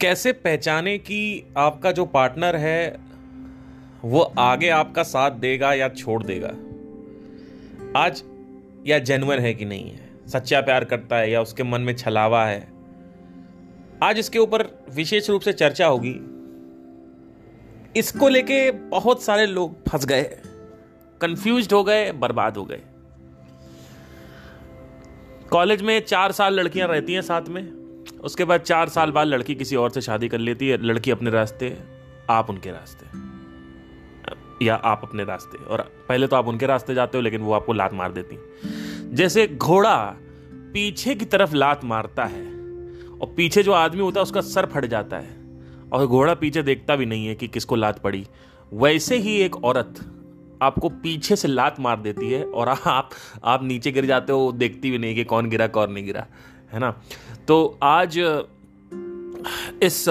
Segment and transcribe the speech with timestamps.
[0.00, 3.00] कैसे पहचाने कि आपका जो पार्टनर है,
[4.04, 6.48] वो आगे आपका साथ देगा या छोड़ देगा?
[8.00, 8.22] आज
[8.86, 10.10] या जेनवन है कि नहीं है?
[10.28, 12.68] सच्चा प्यार करता है या उसके मन में छलावा है?
[14.02, 16.20] आज इसके ऊपर विशेष रूप से चर्चा होगी।
[17.96, 20.22] इसको लेके बहुत सारे लोग फंस गए
[21.20, 22.80] कंफ्यूज हो गए, बर्बाद हो गए।
[25.50, 27.79] कॉलेज में चार साल लड़कियाँ रहती हैं साथ में।
[28.20, 31.30] उसके बाद चार साल बाद लड़की किसी और से शादी कर लेती है। लड़की अपने
[31.30, 31.76] रास्ते,
[32.30, 33.30] आप उनके रास्ते।
[34.64, 37.72] या आप अपने रास्ते। और पहले तो आप उनके रास्ते जाते हो, लेकिन वो आपको
[37.72, 38.38] लात मार देती
[39.14, 40.16] जैसे घोड़ा
[40.74, 42.44] पीछे की तरफ़ लात मारता है,
[43.20, 45.40] और पीछे जो आदमी होता है, उसका सर फट जाता है।
[45.92, 48.26] और घोड़ा पीछे देखता भी नहीं है कि किसको लात पड़ी।
[48.72, 49.94] वैसे ही एक औरत
[50.62, 53.10] आपको पीछे से लात मार देती है, और आप
[53.44, 56.26] आप नीचे गिर जाते हो, देखती भी नहीं कि कौन गिरा, कौन नहीं गिरा।
[56.72, 57.02] है ना?
[57.50, 58.18] तो आज,
[59.82, 60.04] इस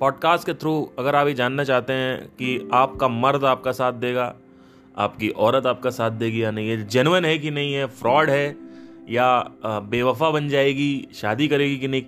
[0.00, 4.34] पॉडकास्ट के थ्रू अगर आप ये जानना चाहते हैं कि आपका मर्द आपका साथ देगा,
[4.96, 8.56] आपकी औरत आपका साथ देगी या नहीं, ये जेनवन है कि नहीं है फ्रॉड है,
[9.10, 12.04] या बेवफा बन जाएगी, शादी करेगी कि नहीं,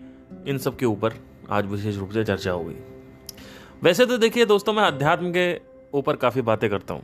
[0.47, 1.15] इन सब के ऊपर
[1.51, 2.77] आज विशेष रूप से चर्चा होगी
[3.83, 5.61] वैसे तो देखिए दोस्तों, मैं अध्यात्म के
[5.95, 7.03] ऊपर काफ़ी बातें करता हूँ।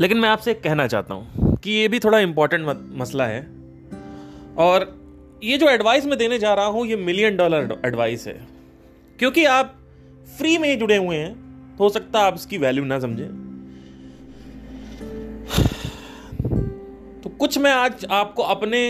[0.00, 3.46] लेकिन मैं आपसे कहना चाहता हूँ कि ये भी थोड़ा इंपॉर्टेंट मसला है।
[4.58, 5.03] और
[5.44, 8.34] ये जो एडवाइस मैं देने जा रहा हूँ, ये मिलियन डॉलर एडवाइस है।
[9.18, 9.74] क्योंकि आप
[10.38, 11.32] फ्री में ही जुड़े हुए हैं
[11.76, 13.28] तो हो सकता है आप इसकी वैल्यू ना समझें।
[17.22, 18.80] तो कुछ मैं आज आपको अपने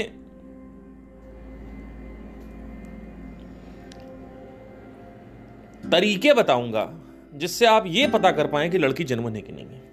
[5.92, 6.90] तरीके बताऊँगा,
[7.34, 9.83] जिससे आप ये पता कर पाए कि लड़की जन्मन है कि नहीं। है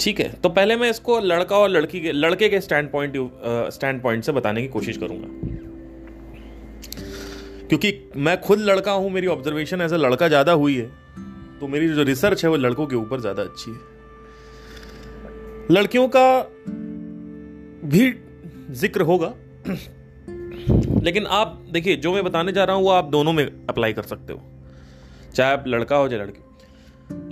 [0.00, 3.16] ठीक है तो पहले मैं इसको लड़का और लड़की के, लड़के के स्टैंड पॉइंट
[3.74, 5.28] स्टैंड पॉइंट से बताने की कोशिश करूँगा।
[7.68, 10.90] क्योंकि मैं खुद लड़का हूँ, मेरी ऑब्जर्वेशन एज अ लड़का ज़्यादा हुई है
[11.60, 13.78] तो मेरी जो रिसर्च है वो लड़कों के ऊपर ज़्यादा अच्छी है।
[15.70, 16.40] लड़कियों का
[17.86, 18.12] भी
[18.72, 19.32] ज़िक्र होगा,
[21.02, 24.02] लेकिन आप देखिए, जो मैं बताने जा रहा हूँ वो आप दोनों में अप्लाई कर
[24.04, 24.40] सकते हो,
[25.34, 26.42] चाहे आप लड़का हो चाहे लड़की।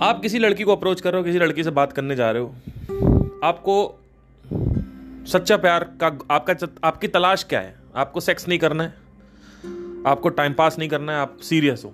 [0.01, 2.41] आप किसी लड़की को अप्रोच कर रहे हो किसी लड़की से बात करने जा रहे
[2.41, 3.99] हो आपको
[5.27, 7.75] सच्चा प्यार का आपका आपकी तलाश क्या है?
[7.95, 8.93] आपको सेक्स नहीं करना है
[10.07, 11.93] आपको टाइम पास नहीं करना है आप सीरियस हो।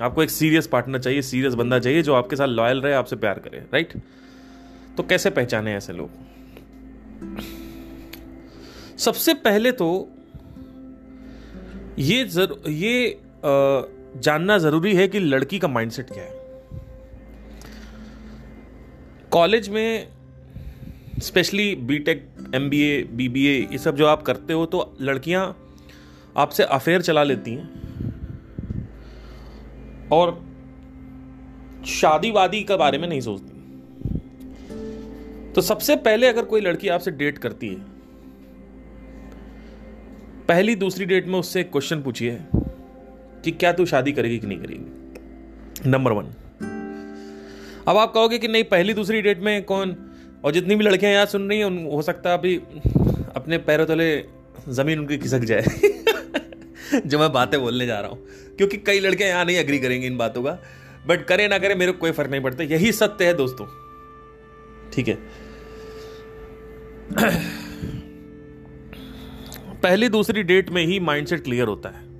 [0.00, 3.38] आपको एक सीरियस पार्टनर चाहिए सीरियस बंदा चाहिए जो आपके साथ लॉयल रहे आपसे प्यार
[3.38, 3.92] करे राइट
[4.96, 6.10] तो कैसे पहचाने ऐसे लोग?
[8.98, 10.08] सबसे पहले तो
[11.98, 13.20] ये जर, ये
[14.16, 16.39] जानना ज़रूरी है कि लड़की का माइंडसेट क्या है।
[19.30, 20.08] कॉलेज में,
[21.18, 25.42] स्पेशली बीटेक एमबीए बीबीए ये सब जो आप करते हो तो लड़कियाँ
[26.36, 27.68] आपसे अफेयर चला लेती हैं।
[30.12, 30.32] और
[31.86, 33.58] शादी वादी के बारे में नहीं सोचती।
[35.52, 37.80] तो सबसे पहले अगर कोई लड़की आपसे डेट करती है,
[40.48, 42.38] पहली दूसरी डेट में उससे क्वेश्चन पूछिए
[43.44, 45.90] कि क्या तू शादी करेगी कि नहीं करेगी?
[45.90, 46.32] नंबर वन
[47.88, 49.96] अब आप कहोगे कि नहीं, पहली दूसरी डेट में कौन?
[50.44, 52.56] और जितनी भी लड़कियाँ यहाँ सुन रही हैं हो सकता है अभी
[53.36, 54.24] अपने पैरों तले
[54.68, 55.62] ज़मीन उनकी खिसक जाए।
[57.06, 58.26] जो मैं बातें बोलने जा रहा हूँ।
[58.56, 60.58] क्योंकि कई लड़कियाँ यहाँ नहीं अग्री करेंगी इन बातों का।
[61.06, 63.66] बट करें ना करे, मेरे को कोई फ़र्क नहीं पड़ता। यही सत्य है दोस्तों।
[64.92, 65.18] ठीक है।
[69.82, 72.10] पहली दूसरी डेट में ही माइंडसेट क्लियर होता है।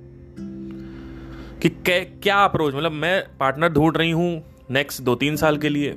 [1.59, 1.69] कि
[2.05, 5.93] क्या अप्रोच मतलब मैं पार्टनर ढूंढ रही हूँ नेक्स्ट दो तीन साल के लिए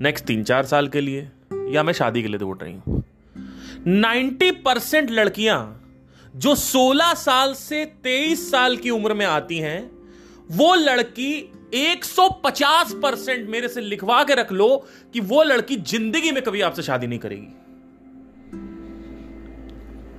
[0.00, 1.28] नेक्स्ट तीन चार साल के लिए,
[1.70, 3.02] या मैं शादी के लिए ढूंढ रही हूँ।
[3.86, 5.58] नाइन्टी परसेंट लड़कियाँ
[6.36, 9.90] जो 16 साल से 23 साल की उम्र में आती हैं,
[10.50, 16.42] वो लड़की 150 परसेंट मेरे से लिखवा के रख लो कि वो लड़की ज़िंदगी में
[16.42, 17.54] कभी आपसे शादी नहीं करेगी।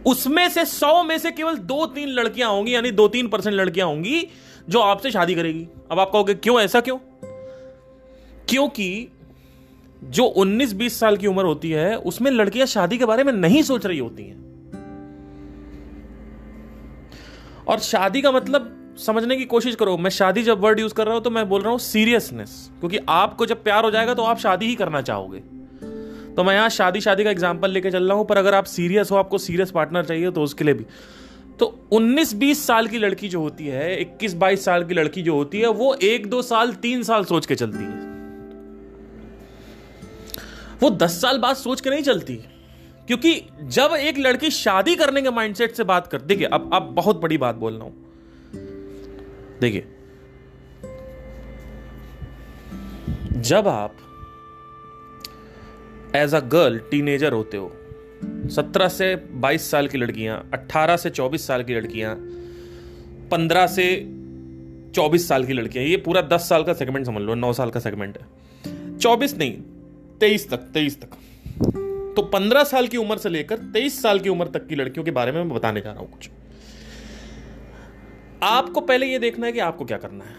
[0.05, 3.87] उसमें से सौ में से केवल दो तीन लड़कियाँ होंगी, यानी दो तीन परसेंट लड़कियाँ
[3.87, 4.27] होंगी,
[4.69, 6.59] जो आपसे शादी करेगी। अब आप कहोगे, क्यों?
[6.61, 6.97] ऐसा क्यों?
[8.49, 9.07] क्योंकि
[10.01, 13.85] जो 19-20 साल की उम्र होती है, उसमें लड़कियाँ शादी के बारे में नहीं सोच
[13.85, 14.37] रही होती हैं।
[17.67, 21.15] और शादी का मतलब समझने की कोशिश करो, मैं शादी जब वर्ड यूज़ कर रहा
[21.15, 24.39] हूँ तो मैं बोल रहा हूँ सीरियसनेस क्योंकि आपको जब प्यार हो जाएगा तो आप
[24.39, 25.39] शादी ही करना चाहोगे।
[26.35, 29.11] तो मैं यहाँ शादी शादी का एग्ज़ाम्पल लेके चल रहा हूँ, पर अगर आप सीरियस
[29.11, 30.85] हो, आपको सीरियस पार्टनर चाहिए तो उसके लिए भी।
[31.59, 35.67] तो 19-20 साल की लड़की जो होती है 21-22 साल की लड़की जो होती है,
[35.67, 38.18] वो एक दो साल, तीन साल सोच के चलती है।
[40.81, 42.35] वो दस साल बाद सोच के नहीं चलती।
[43.07, 47.21] क्योंकि जब एक लड़की शादी करने के माइंडसेट से बात कर, देखिए, अब अब बहुत
[47.21, 47.93] बड़ी बात बोल रहा हूँ।
[49.61, 49.85] देखिए,
[53.41, 53.95] जब आप
[56.15, 57.71] एज अ गर्ल टीनेजर होते हो,
[58.49, 62.15] सत्रह से बाईस साल की लड़कियाँ अट्ठारह से चौबीस साल की लड़कियाँ,
[63.31, 63.85] पंद्रह से
[64.95, 67.79] चौबीस साल की लड़कियाँ, ये पूरा दस साल का सेगमेंट समझ लो, नौ साल का
[67.79, 69.53] सेगमेंट है। चौबीस नहीं
[70.19, 71.17] तेईस तक तेईस तक।
[72.15, 75.11] तो पंद्रह साल की उम्र से लेकर तेईस साल की उम्र तक की लड़कियों के
[75.11, 76.29] बारे में मैं बताने जा रहा हूँ कुछ।
[78.43, 80.35] आपको पहले यह देखना है कि आपको क्या करना है।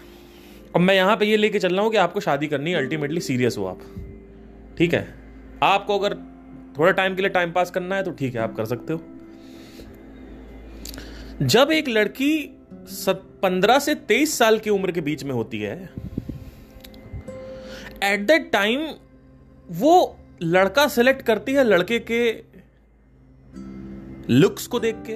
[0.75, 3.21] अब मैं यहाँ पे ये लेके चल रहा हूँ कि आपको शादी करनी है अल्टीमेटली
[3.21, 3.79] सीरियस हो आप।
[4.77, 5.07] ठीक है?
[5.63, 6.15] आपको अगर
[6.77, 9.01] थोड़ा टाइम के लिए टाइम पास करना है तो ठीक है, आप कर सकते हो।
[11.43, 12.57] जब एक लड़की
[13.43, 15.89] पंद्रह से तेईस साल की उम्र के बीच में होती है
[18.03, 18.87] एट दैट टाइम
[19.71, 22.21] वो लड़का सेलेक्ट करती है लड़के के
[24.29, 25.15] लुक्स को देख के।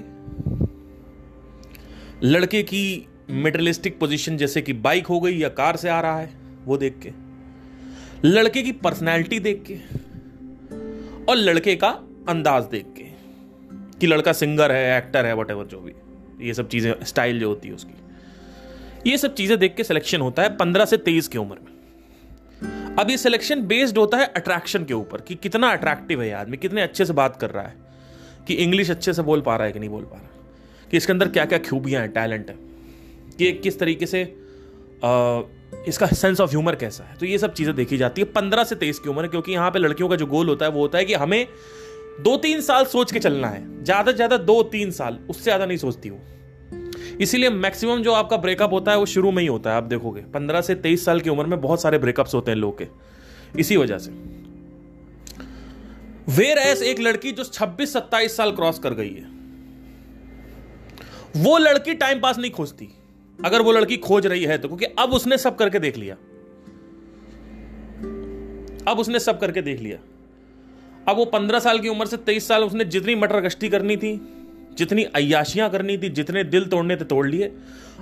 [2.23, 6.29] लड़के की मेटलिस्टिक पोजीशन जैसे कि बाइक हो गई या कार से आ रहा है,
[6.65, 7.11] वो देख के।
[8.27, 9.75] लड़के की पर्सनैलिटी देख के
[11.25, 11.89] और लड़के का
[12.29, 13.03] अंदाज देख के
[13.99, 15.93] कि लड़का सिंगर है एक्टर है वट जो भी।
[16.47, 20.43] ये सब चीज़ें स्टाइल जो होती है उसकी। ये सब चीज़ें देख के सिलेक्शन होता
[20.43, 21.74] है पंद्रह से तेईस की उम्र में।
[22.99, 26.81] अब ये सिलेक्शन बेस्ड होता है अट्रैक्शन के ऊपर कि कितना अट्रैक्टिव है आदमी कितने
[26.81, 27.75] अच्छे से बात कर रहा है
[28.47, 31.13] कि इंग्लिश अच्छे से बोल पा रहा है कि नहीं बोल पा रहा कि इसके
[31.13, 32.55] अंदर क्या क्या खूबियाँ हैं टैलेंट है
[33.37, 35.41] कि किस तरीके से आ,
[35.87, 38.75] इसका सेंस ऑफ़ ह्यूमर कैसा है। तो ये सब चीज़ें देखी जाती है पंद्रह से
[38.75, 40.97] तेईस की उम्र है क्योंकि यहाँ पे लड़कियों का जो गोल होता है वो होता
[40.97, 41.47] है कि हमें
[42.21, 45.65] दो तीन साल सोच के चलना है ज़्यादा से ज़्यादा दो तीन साल उससे ज़्यादा
[45.65, 46.34] नहीं सोचती हूँ।
[47.21, 50.21] इसीलिए मैक्सिमम जो आपका ब्रेकअप होता है वो शुरू में ही होता है। आप देखोगे,
[50.33, 52.87] पंद्रह से तेईस साल की उम्र में बहुत सारे ब्रेकअप्स होते हैं लोग के।
[53.59, 54.11] इसी वजह से।
[56.31, 59.27] वेर एस एक लड़की जो 26 सत्ताईस साल क्रॉस कर गई है,
[61.37, 62.87] वो लड़की टाइम पास नहीं खोजती।
[63.39, 66.15] अगर वो लड़की खोज रही है तो क्योंकि अब उसने सब करके देख लिया।
[68.87, 69.97] अब उसने सब करके देख लिया।
[71.07, 74.15] अब वो पंद्रह साल की उम्र से तेईस साल उसने जितनी मटर गश्ती करनी थी
[74.77, 77.51] जितनी अयाशियाँ करनी थी, जितने दिल तोड़ने थे, तोड़ लिए।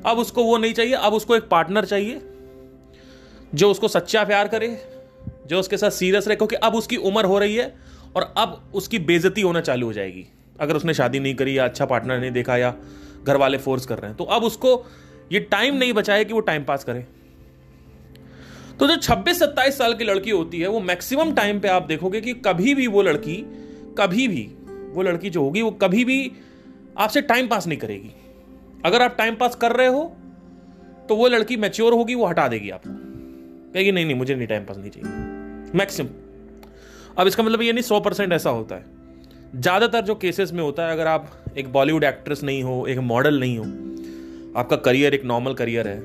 [0.06, 2.22] अब उसको वो नहीं चाहिए, अब उसको एक पार्टनर चाहिए,
[3.56, 4.78] जो उसको सच्चा प्यार करे,
[5.48, 7.74] जो उसके साथ सीरियस रहे, क्योंकि अब उसकी उम्र हो रही है
[8.16, 10.26] और अब उसकी बेजती होना चालू हो जाएगी।
[10.60, 12.74] अगर उसने शादी नहीं करी या अच्छा पार्टनर नहीं देखा या
[13.24, 14.86] घर वाले फोर्स कर रहे हैं तो अब उसको
[15.32, 17.06] ये टाइम नहीं बचा है कि वो टाइम पास करे।
[18.80, 22.22] तो जो 26 27 साल की लड़की होती है, वो मैक्सिमम टाइम पे आप देखोगे
[22.22, 23.36] कि कभी भी वो लड़की,
[23.98, 24.44] कभी भी
[24.94, 26.32] वो लड़की जो होगी, वो कभी भी
[26.96, 28.12] आपसे टाइम पास नहीं करेगी।
[28.86, 30.04] अगर आप टाइम पास कर रहे हो
[31.10, 32.90] तो वो लड़की मैच्योर होगी, वो हटा देगी आपको।
[33.74, 36.10] कहेगी, नहीं नहीं, मुझे नहीं टाइम पास नहीं चाहिए। मैक्सिमम
[37.18, 38.86] अब इसका मतलब ये नहीं, सौ परसेंट ऐसा होता है।
[39.56, 43.40] ज़्यादातर जो केसेस में होता है, अगर आप एक बॉलीवुड एक्ट्रेस नहीं हो, एक मॉडल
[43.40, 43.66] नहीं हो,
[44.60, 46.00] आपका करियर एक नॉर्मल करियर है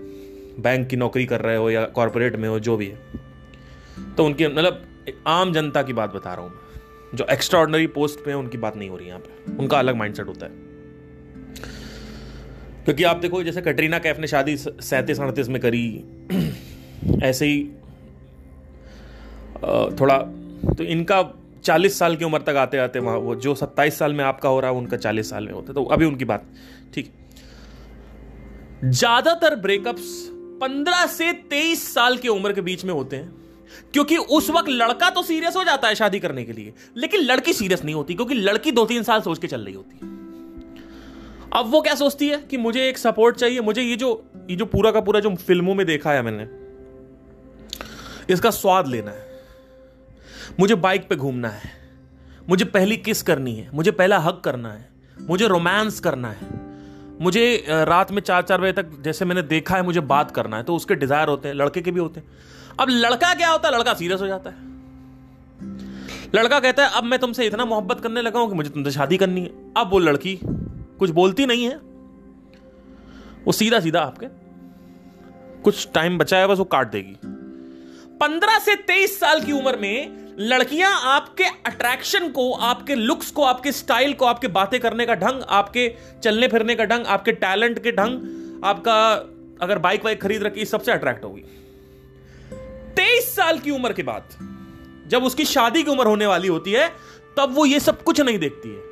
[0.63, 4.47] बैंक की नौकरी कर रहे हो या कॉरपोरेट में हो, जो भी है तो उनकी
[4.47, 4.83] मतलब
[5.27, 7.65] आम जनता की बात बता रहा हूँ मैं। जो एक्स्ट्रा
[7.95, 10.68] पोस्ट पे है, उनकी बात नहीं हो रही यहाँ पे। उनका अलग माइंडसेट होता है।
[12.89, 16.05] क्योंकि आप देखो, जैसे कटरीना कैफ ने शादी सैंतीस अड़तीस में करी।
[17.23, 17.65] ऐसे ही
[19.93, 20.17] थोड़ा
[20.73, 21.23] तो इनका
[21.65, 24.61] चालीस साल की उम्र तक आते आते वहाँ, वो जो सत्ताईस साल में आपका हो
[24.61, 26.47] रहा है उनका चालीस साल में होता है। तो अभी उनकी बात,
[26.95, 27.13] ठीक।
[28.85, 30.11] ज़्यादातर ब्रेकअप्स
[30.61, 33.33] पंद्रह से तेईस साल की उम्र के बीच में होते हैं,
[33.93, 37.53] क्योंकि उस वक्त लड़का तो सीरियस हो जाता है शादी करने के लिए, लेकिन लड़की
[37.53, 40.17] सीरियस नहीं होती, क्योंकि लड़की दो तीन साल सोच के चल रही होती है।
[41.53, 43.61] अब वो क्या सोचती है कि मुझे एक सपोर्ट चाहिए?
[43.61, 44.11] मुझे ये जो
[44.51, 46.47] ये जो पूरा का पूरा जो फ़िल्मों में देखा है मैंने,
[48.33, 49.27] इसका स्वाद लेना है।
[50.61, 51.71] मुझे बाइक पे घूमना है।
[52.49, 54.89] मुझे पहली किस करनी है। मुझे पहला हक करना है।
[55.21, 56.57] मुझे रोमांस करना है।
[57.21, 60.63] मुझे रात में चार चार बजे तक जैसे मैंने देखा है, मुझे बात करना है
[60.63, 62.27] तो उसके डिज़ायर होते हैं, लड़के के भी होते हैं।
[62.81, 63.75] अब लड़का क्या होता है?
[63.75, 64.67] लड़का सीरियस हो जाता है।
[66.35, 69.17] लड़का कहता है, अब मैं तुमसे इतना मोहब्बत करने लगा हूँ कि मुझे तुमसे शादी
[69.17, 70.39] करनी है। अब वो लड़की
[70.99, 71.77] कुछ बोलती नहीं है।
[73.45, 74.27] वो सीधा सीधा आपके।
[75.63, 77.19] कुछ टाइम बचा है, बस वो काट देगी।
[78.17, 83.73] पंद्रह से तेईस साल की उम्र में लड़कियाँ आपके अट्रैक्शन को, आपके लुक्स को, आपके
[83.73, 87.93] स्टाइल को, आपके बातें करने का ढंग, आपके चलने फिरने का ढंग, आपके टैलेंट के
[87.93, 88.21] ढंग,
[88.65, 89.15] आपका
[89.65, 91.41] अगर बाइक वाइक खरीद रखी, सबसे अट्रैक्ट होगी।
[92.97, 94.23] तेईस साल की उम्र के बाद,
[95.07, 96.89] जब उसकी शादी की उम्र होने वाली होती है,
[97.37, 98.88] तब वो ये सब कुछ नहीं देखती है।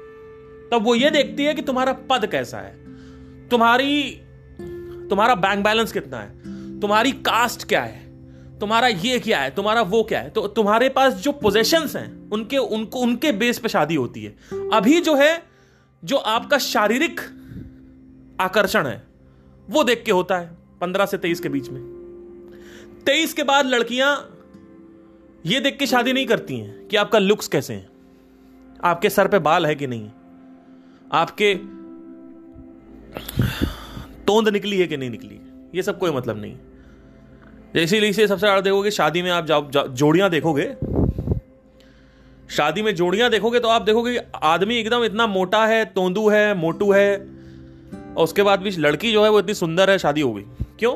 [0.73, 2.87] तब वो ये देखती है कि तुम्हारा पद कैसा है?
[3.49, 4.23] तुम्हारी,
[5.09, 6.57] तुम्हारा बैंक बैलेंस कितना है?
[6.81, 8.07] तुम्हारी कास्ट क्या है?
[8.59, 9.51] तुम्हारा ये क्या है?
[9.51, 10.31] तुम्हारा वो क्या है?
[10.31, 14.37] तो तुम्हारे पास जो पोजेशंस हैं, उनके, उनको, उनके बेस पे शादी होती है।
[14.73, 15.43] अभी जो है,
[16.05, 17.21] जो आपका शारीरिक
[18.41, 19.03] आकर्षण है,
[19.71, 21.83] वो देख के होता है, पंद्रह से तेईस के बीच में।
[23.07, 24.33] तेईस के बाद लड़कियाँ
[25.47, 27.89] ये देख के शादी नहीं करती हैं कि आपका लुक्स कैसे हैं।
[28.85, 30.11] आपके सर पे बाल है कि नहीं?
[31.13, 31.55] आपके
[34.27, 35.41] तोंद निकली है कि नहीं निकली?
[35.75, 36.57] ये सब कोई मतलब नहीं।
[37.77, 40.75] इसीलिए इसे सबसे ज़्यादा देखोगे, शादी में आप जाओ जोड़ियाँ देखोगे।
[42.49, 46.91] शादी में जोड़ियाँ देखोगे तो आप देखोगे आदमी एकदम इतना मोटा है, तोंदू है, मोटू
[46.93, 50.45] है, और उसके बाद भी लड़की जो है वो इतनी सुंदर है, शादी हो गई।
[50.79, 50.95] क्यों?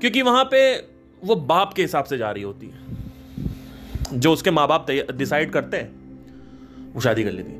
[0.00, 0.76] क्योंकि वहाँ पे
[1.22, 5.76] वो बाप के हिसाब से जा रही होती है। जो उसके माँ बाप डिसाइड करते
[5.76, 7.52] हैं, वो शादी कर लेती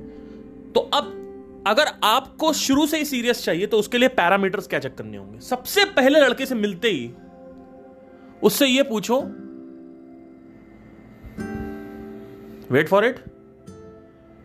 [0.72, 1.18] तो अब
[1.66, 5.40] अगर आपको शुरू से ही सीरियस चाहिए तो उसके लिए पैरामीटर्स क्या चेक करने होंगे?
[5.40, 7.10] सबसे पहले लड़के से मिलते ही
[8.42, 9.20] उससे यह पूछो
[12.74, 13.18] वेट फॉर इट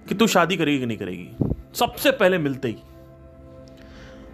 [0.08, 1.30] कि तू शादी करेगी कि नहीं करेगी?
[1.74, 2.76] सबसे पहले मिलते ही।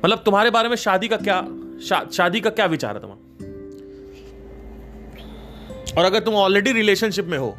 [0.05, 1.41] मतलब तुम्हारे बारे में शादी का क्या
[1.79, 3.23] शा, शादी का क्या विचार है तुम्हारा?
[5.97, 7.57] और अगर तुम ऑलरेडी रिलेशनशिप में हो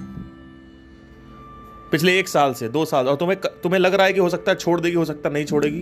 [1.94, 4.52] पिछले एक साल से, दो साल, और तुम्हें तुम्हें लग रहा है कि हो सकता
[4.52, 5.80] है छोड़ देगी, हो सकता है नहीं छोड़ेगी?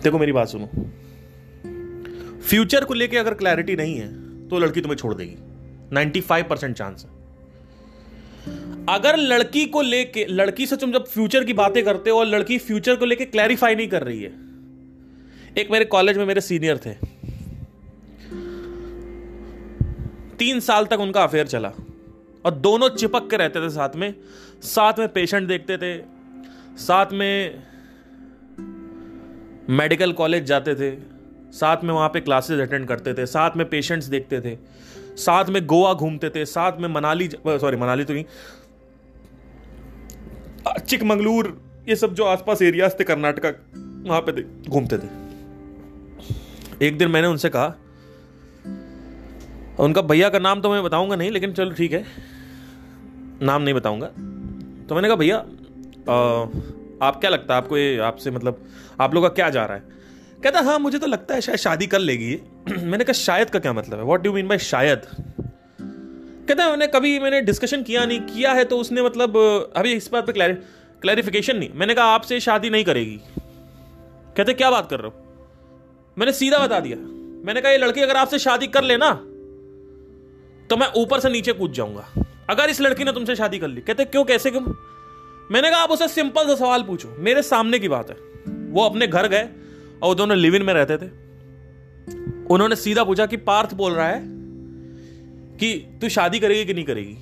[0.00, 0.66] देखो मेरी बात सुनो।
[2.40, 4.08] फ्यूचर को लेके अगर क्लैरिटी नहीं है
[4.48, 5.36] तो लड़की तुम्हें छोड़ देगी।
[5.92, 7.10] 95 परसेंट चांस है।
[8.88, 12.58] अगर लड़की को लेके, लड़की से तुम जब फ्यूचर की बातें करते हो और लड़की
[12.58, 14.32] फ्यूचर को लेके क्लैरिफाई नहीं कर रही है।
[15.58, 16.94] एक मेरे कॉलेज में मेरे सीनियर थे।
[20.38, 21.72] तीन साल तक उनका अफेयर चला।
[22.48, 24.14] और दोनों चिपक के रहते थे साथ में।
[24.62, 25.98] साथ में पेशेंट देखते थे।
[26.78, 27.62] साथ में
[29.70, 30.90] मेडिकल कॉलेज जाते थे।
[31.52, 34.56] साथ में वहाँ पे क्लासेस अटेंड करते थे। साथ में पेशेंट्स देखते थे।
[35.16, 38.24] साथ में गोवा घूमते थे। साथ में मनाली सॉरी मनाली तो नहीं।
[40.78, 43.48] चिकमंगलूर, ये सब जो आसपास एरियाज़ थे कर्नाटका,
[44.08, 47.66] वहाँ पे घूमते थे। एक दिन मैंने उनसे कहा,
[49.78, 52.04] उनका भैया का नाम तो मैं बताऊँगा नहीं, लेकिन चलो ठीक है।
[53.42, 54.06] नाम नहीं बताऊँगा।
[54.88, 55.36] तो मैंने कहा, भैया
[57.02, 58.64] आप क्या लगता है, आपको ये आपसे मतलब
[59.00, 59.82] आप लोग का क्या जा रहा है?
[60.42, 62.38] कहता हाँ मुझे तो लगता है शायद शादी कर लेगी
[62.70, 64.04] मैंने कहा, शायद का क्या मतलब है?
[64.04, 65.02] वॉट डू मीन बाई शायद?
[66.48, 69.36] कहता है मैंने कभी मैंने डिस्कशन किया नहीं, किया है तो उसने मतलब
[69.76, 70.32] अभी इस बात पे
[71.02, 73.20] क्लैरिफिकेशन नहीं। मैंने कहा, आपसे शादी नहीं करेगी।
[74.36, 75.14] कहते, क्या बात कर रहे हो?
[76.16, 76.96] मैंने सीधा बता दिया।
[77.46, 79.10] मैंने कहा, ये लड़की अगर आपसे शादी कर लेना
[80.70, 82.04] तो मैं ऊपर से नीचे कूद जाऊँगा।
[82.50, 84.62] अगर इस लड़की ने तुमसे शादी कर ली कहते क्यों कैसे क्यों
[85.52, 88.16] मैंने कहा आप उसे सिंपल सा सवाल पूछो मेरे सामने की बात है
[88.70, 89.48] वो अपने घर गए
[90.02, 91.10] और दोनों लिव इन में रहते थे
[92.50, 94.20] उन्होंने सीधा पूछा कि पार्थ बोल रहा है
[95.58, 97.16] कि तू शादी करेगी कि नहीं करेगी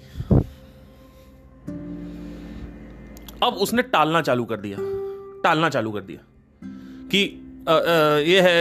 [3.43, 4.79] अब उसने टालना चालू कर दिया
[5.43, 6.21] टालना चालू कर दिया
[7.11, 7.23] कि
[7.69, 8.57] आ, आ, ये है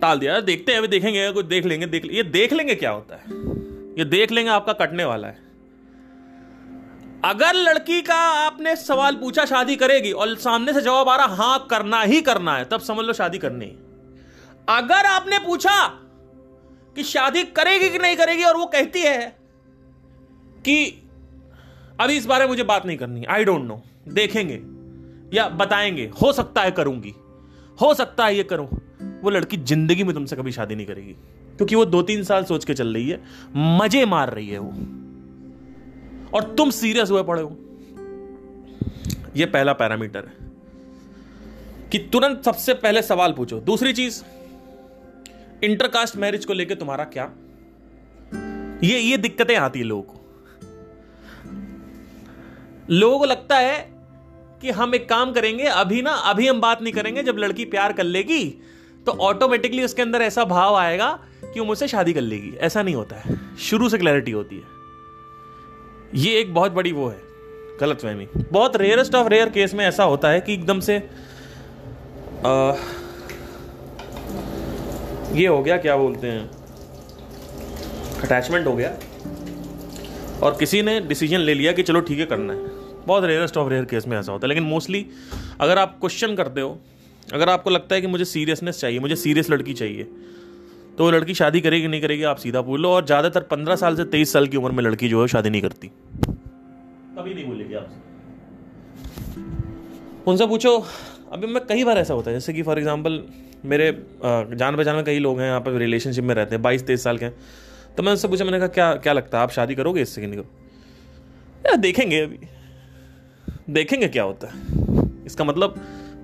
[0.00, 3.14] टाल दिया देखते हैं, अभी देखेंगे कुछ देख लेंगे, देख ये देख लेंगे क्या होता
[3.14, 3.22] है?
[3.98, 5.38] ये देख लेंगे, आपका कटने वाला है।
[7.24, 11.66] अगर लड़की का आपने सवाल पूछा, शादी करेगी, और सामने से जवाब आ रहा, हाँ,
[11.70, 13.66] करना ही करना है तब समझ लो शादी करनी
[14.68, 15.86] अगर आपने पूछा
[16.96, 19.36] कि शादी करेगी कि नहीं करेगी, और वो कहती है
[20.64, 21.08] कि,
[22.00, 24.60] अभी इस बारे में मुझे बात नहीं करनी आई डोंट नो देखेंगे,
[25.36, 27.14] या बताएँगे, हो सकता है करूँगी,
[27.80, 28.68] हो सकता है ये करूँ
[29.22, 31.12] वो लड़की ज़िंदगी में तुमसे कभी शादी नहीं करेगी।
[31.56, 33.22] क्योंकि वो दो तीन साल सोच के चल रही है,
[33.56, 34.70] मज़े मार रही है वो।
[36.34, 37.58] और तुम सीरियस हुए पड़े हो।
[39.36, 40.50] ये पहला पैरामीटर है
[41.90, 44.22] कि तुरंत सबसे पहले सवाल पूछो। दूसरी चीज़,
[45.64, 47.30] इंटरकास्ट मैरिज को लेकर तुम्हारा क्या?
[48.84, 50.20] ये ये दिक्कतें आती है लोगों को।
[52.90, 53.78] लोगों को लगता है
[54.62, 57.92] कि हम एक काम करेंगे, अभी ना, अभी हम बात नहीं करेंगे जब लड़की प्यार
[57.92, 58.62] कर लेगी
[59.06, 62.94] तो ऑटोमेटिकली उसके अंदर ऐसा भाव आएगा कि वो मुझसे शादी कर लेगी। ऐसा नहीं
[62.94, 64.62] होता है। शुरू से क्लैरिटी होती है।
[66.14, 67.20] ये एक बहुत बड़ी वो है
[67.80, 70.96] गलत फहमी। बहुत रेयरेस्ट ऑफ़ रेयर केस में ऐसा होता है कि एकदम से
[72.46, 72.72] आ,
[75.32, 76.50] ये हो गया क्या बोलते हैं?
[78.20, 78.96] अटैचमेंट हो गया।
[80.42, 82.68] और किसी ने डिसीज़न ले लिया कि चलो ठीक है करना है।
[83.06, 85.06] बहुत रेयरेस्ट ऑफ़ रेयर केस में ऐसा होता है। लेकिन मोस्टली
[85.60, 86.80] अगर आप क्वेश्चन करते हो
[87.32, 90.04] अगर आपको लगता है कि मुझे सीरियसनेस चाहिए, मुझे सीरियस लड़की चाहिए
[90.90, 93.96] तो वो लड़की शादी करेगी, नहीं करेगी, आप सीधा पूछ लो। और ज़्यादातर पंद्रह साल
[93.96, 97.74] से तेईस साल की उम्र में लड़की जो है शादी नहीं करती। कभी नहीं बोलेगी
[97.74, 98.08] आपसे।
[100.26, 100.76] उनसे पूछो,
[101.32, 103.22] अभी मैं कई बार ऐसा होता है, जैसे कि फॉर एग्ज़ाम्पल
[103.64, 103.90] मेरे
[104.22, 107.18] जान पहचान में कई लोग हैं, यहाँ पर रिलेशनशिप में रहते हैं, बाईस, तेईस साल
[107.18, 107.34] के हैं।
[107.96, 110.26] तो मैं उनसे पूछा, मैंने कहा, क्या क्या लगता है, आप शादी करोगे इससे कि
[110.26, 112.38] नहीं करो देखेंगे अभी।
[113.70, 114.54] देखेंगे क्या होता है।
[115.26, 115.74] इसका मतलब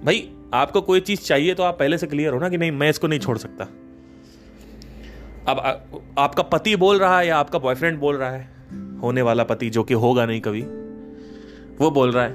[0.07, 2.91] भाई आपको कोई चीज़ चाहिए तो आप पहले से क्लियर हो ना कि नहीं मैं
[2.91, 3.65] इसको नहीं छोड़ सकता।
[5.49, 5.71] अब आ,
[6.23, 8.51] आपका पति बोल रहा है या आपका बॉयफ्रेंड बोल रहा है?
[9.03, 10.63] होने वाला पति जो कि होगा नहीं कभी
[11.81, 12.33] वो बोल रहा है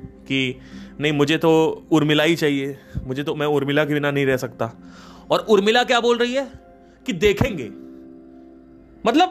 [0.00, 0.60] कि
[1.00, 4.72] नहीं मुझे तो उर्मिला ही चाहिए। मुझे तो मैं उर्मिला के बिना नहीं रह सकता।
[5.30, 6.52] और उर्मिला क्या बोल रही है?
[7.06, 7.68] कि देखेंगे।
[9.06, 9.28] मतलब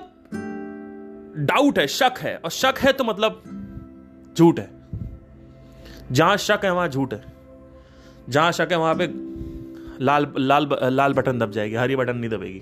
[1.46, 3.44] डाउट है शक है। और शक है तो मतलब
[4.38, 4.70] झूठ है।
[6.12, 7.37] जहाँ शक है वहाँ झूठ है।
[8.29, 9.10] जहाँ शक है, वहाँ पे
[10.03, 12.62] लाल लाल लाल बटन दब जाएगी, हरी बटन नहीं दबेगी।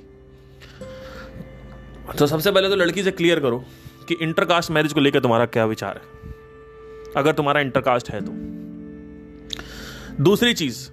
[2.19, 3.63] तो सबसे पहले तो लड़की से क्लियर करो
[4.07, 6.34] कि इंटरकास्ट मैरिज को लेकर तुम्हारा क्या विचार है।
[7.17, 8.31] अगर तुम्हारा इंटरकास्ट है तो।
[10.24, 10.89] दूसरी चीज़,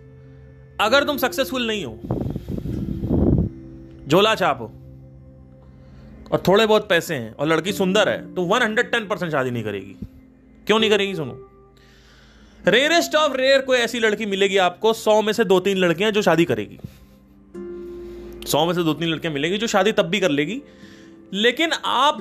[0.81, 1.99] अगर तुम सक्सेसफुल नहीं हो,
[4.09, 4.73] झोला छाप हो
[6.33, 9.97] और थोड़े बहुत पैसे हैं, और लड़की सुंदर है तो 110 परसेंट शादी नहीं करेगी।
[10.67, 11.52] क्यों नहीं करेगी, सुनो।
[12.69, 16.23] रेयरेस्ट ऑफ़ रेयर कोई ऐसी लड़की मिलेगी आपको, सौ में से दो तीन लड़कियाँ जो
[16.23, 16.79] शादी करेगी।
[18.47, 20.61] सौ में से दो तीन लड़कियाँ मिलेगी जो शादी तब भी कर लेगी।
[21.33, 22.21] लेकिन आप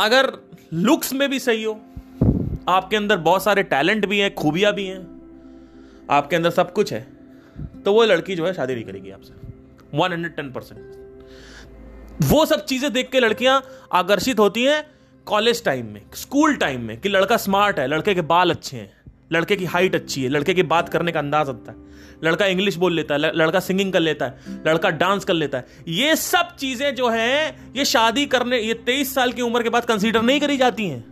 [0.00, 0.32] अगर
[0.74, 1.72] लुक्स में भी सही हो,
[2.68, 5.00] आपके अंदर बहुत सारे टैलेंट भी हैं, खूबियाँ भी हैं,
[6.10, 7.06] आपके अंदर सब कुछ है
[7.84, 9.32] तो वो लड़की जो है शादी नहीं करेगी आपसे।
[9.94, 10.78] वन हंड्रेड टेन परसेंट
[12.22, 13.62] वो सब चीज़ें देख के लड़कियाँ
[13.92, 14.82] आकर्षित होती हैं
[15.26, 18.99] कॉलेज टाइम में स्कूल टाइम में, कि लड़का स्मार्ट है, लड़के के बाल अच्छे हैं।
[19.32, 21.78] लड़के की हाइट अच्छी है, लड़के की बात करने का अंदाज आता है।
[22.24, 25.66] लड़का इंग्लिश बोल लेता है लड़का सिंगिंग कर लेता है, लड़का डांस कर लेता है।
[25.88, 29.84] ये सब चीज़ें जो हैं, ये शादी करने, ये तेईस साल की उम्र के बाद
[29.84, 31.10] कंसीडर नहीं करी जाती हैं।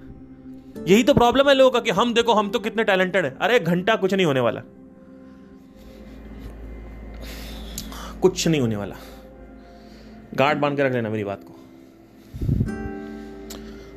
[0.88, 3.60] यही तो प्रॉब्लम है लोगों का कि हम देखो, हम तो कितने टैलेंटेड है। अरे,
[3.60, 4.60] घंटा कुछ नहीं होने वाला।
[8.22, 8.96] कुछ नहीं होने वाला।
[10.34, 11.57] गार्ड बाँध के रख लेना मेरी बात को।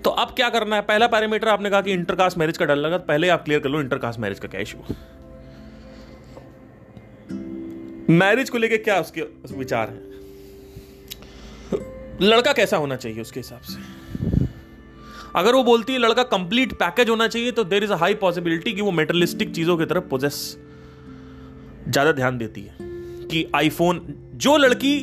[0.03, 0.81] तो अब क्या करना है?
[0.81, 3.69] पहला पैरामीटर आपने कहा कि इंटरकास्ट मैरिज का डर लगा तो पहले आप क्लियर कर
[3.69, 4.77] लो इंटरकास्ट मैरिज का क्या इशू
[8.13, 9.21] मैरिज को लेके क्या उसके
[9.55, 10.11] विचार है?
[12.21, 13.79] लड़का कैसा होना चाहिए उसके हिसाब से?
[15.35, 18.73] अगर वो बोलती है लड़का कंप्लीट पैकेज होना चाहिए तो there is a high possibility
[18.73, 20.57] कि वो मेटलिस्टिक चीज़ों की तरफ़ पोजेस
[21.89, 22.75] ज़्यादा ध्यान देती है।
[23.27, 24.01] कि आईफोन
[24.35, 24.99] जो लड़की,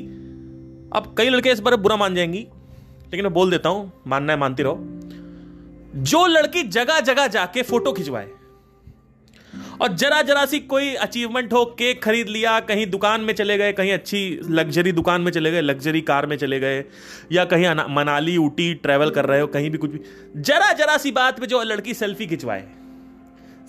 [0.93, 2.47] अब कई लड़के इस बार बुरा मान जाएँगी
[3.09, 4.79] लेकिन मैं बोल देता हूँ मानना है मानती रहो।
[6.03, 8.29] जो लड़की जगह जगह जाके फ़ोटो खिंचवाए
[9.81, 13.73] और जरा जरा सी कोई अचीवमेंट हो केक खरीद लिया कहीं दुकान में चले गए
[13.73, 16.85] कहीं अच्छी लग्जरी दुकान में चले गए लग्जरी कार में चले गए
[17.33, 20.01] या कहीं मनाली ऊटी ट्रैवल कर रहे हो कहीं भी कुछ भी
[20.37, 22.69] जरा जरा सी बात पे जो लड़की सेल्फी खिंचवाए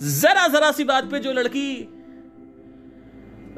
[0.02, 1.82] जरा जरा सी बात पे जो लड़की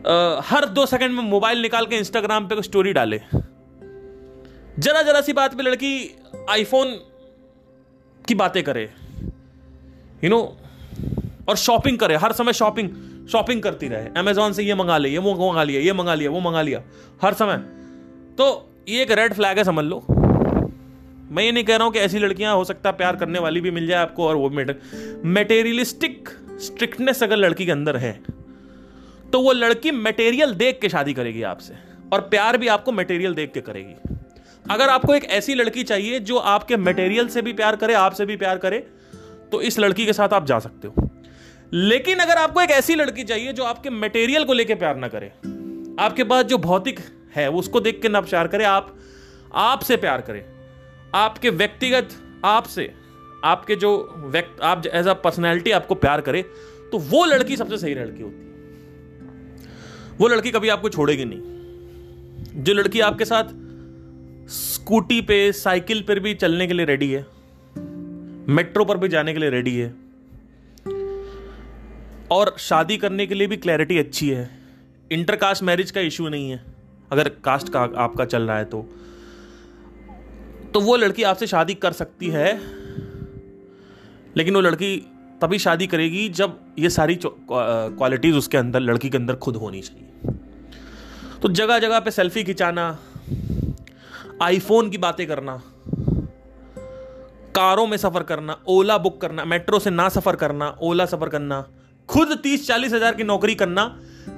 [0.07, 3.21] आ, हर दो सेकंड में मोबाइल निकाल के इंस्टाग्राम पे स्टोरी डाले
[4.79, 5.95] जरा जरा सी बात पे लड़की
[6.51, 6.95] आईफोन
[8.25, 9.29] की बातें करे यू
[10.21, 12.89] you नो know, और शॉपिंग करे हर समय शॉपिंग
[13.29, 16.41] शॉपिंग करती रहे। अमेजोन से ये मंगा लिया ये मंगा लिया ये मंगा लिया वो
[16.41, 16.83] मंगा लिया
[17.23, 17.57] हर समय।
[18.39, 18.47] तो
[18.89, 20.05] ये एक रेड फ्लैग है समझ लो।
[21.31, 23.61] मैं ये नहीं कह रहा हूँ कि ऐसी लड़कियाँ हो सकता है प्यार करने वाली
[23.61, 26.29] भी मिल जाए आपको और वो मेटेरियलिस्टिक
[26.63, 28.13] स्ट्रिक्टनेस अगर लड़की के अंदर है
[29.33, 31.75] तो वो लड़की मटेरियल देख के शादी करेगी आपसे
[32.13, 33.95] और प्यार भी आपको मटेरियल देख के करेगी।
[34.66, 38.37] अगर आपको एक ऐसी लड़की चाहिए जो आपके मटेरियल से भी प्यार करे आपसे भी
[38.37, 38.79] प्यार करे
[39.53, 41.09] तो इस लड़की के साथ आप जा सकते हो।
[41.72, 45.27] लेकिन अगर आपको एक ऐसी लड़की चाहिए जो आपके मटेरियल को लेकर प्यार ना करे,
[45.98, 47.01] आपके पास जो भौतिक
[47.37, 48.96] है उसको देख के ना प्यार करे, आप
[49.55, 50.44] आपसे प्यार करे,
[51.14, 52.09] आपके व्यक्तिगत
[52.44, 52.92] आपसे
[53.44, 56.42] आपके जो व्यक्त, आप एज अ पर्सनैलिटी आपको प्यार करे
[56.92, 58.51] तो वो लड़की सबसे सही लड़की होती है।
[60.18, 63.44] वो लड़की कभी आपको छोड़ेगी नहीं। जो लड़की आपके साथ
[64.48, 67.26] स्कूटी पे, साइकिल पर भी चलने के लिए रेडी है।
[68.48, 69.94] मेट्रो पर भी जाने के लिए रेडी है।
[72.31, 74.50] और शादी करने के लिए भी क्लैरिटी अच्छी है।
[75.12, 76.64] इंटरकास्ट मैरिज का इश्यू नहीं है।
[77.12, 78.88] अगर कास्ट का, आपका चल रहा है तो।
[80.74, 82.59] तो वो लड़की आपसे शादी कर सकती है।
[84.37, 85.07] लेकिन वो लड़की
[85.42, 90.33] तभी शादी करेगी जब ये सारी क्वालिटीज उसके अंदर, लड़की के अंदर खुद होनी चाहिए।
[91.42, 92.98] तो जगह जगह पे सेल्फी खिंचाना
[94.42, 95.61] आईफोन की बातें करना
[97.57, 101.64] कारों में सफ़र करना ओला बुक करना मेट्रो से ना सफ़र करना ओला सफ़र करना
[102.09, 103.85] खुद तीस चालीस हज़ार की नौकरी करना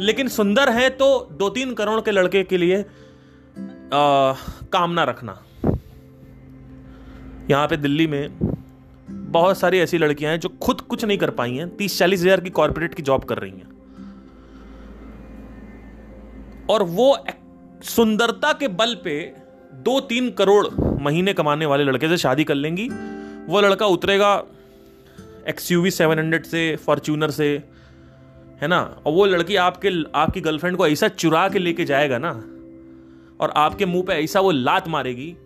[0.00, 4.32] लेकिन सुंदर है तो दो तीन करोड़ के लड़के के लिए आ,
[4.72, 5.38] कामना रखना।
[7.50, 8.28] यहाँ पे दिल्ली में
[9.08, 12.40] बहुत सारी ऐसी लड़कियाँ हैं जो खुद कुछ नहीं कर पाई हैं तीस चालीस हज़ार
[12.40, 13.72] की कॉरपोरेट की जॉब कर रही हैं।
[16.70, 17.16] और वो
[17.86, 19.16] सुंदरता के बल पे
[19.82, 20.66] दो तीन करोड़
[21.00, 22.88] महीने कमाने वाले लड़के से शादी कर लेंगी।
[23.46, 24.44] वो लड़का उतरेगा
[25.48, 27.62] X U V seven hundred से फॉर्च्यूनर से,
[28.62, 29.02] है ना?
[29.06, 32.30] और वो लड़की आपके, आपकी गर्लफ्रेंड को ऐसा चुरा के लेके जाएगा ना,
[33.40, 35.37] और आपके मुँह पे ऐसा वो लात मारेगी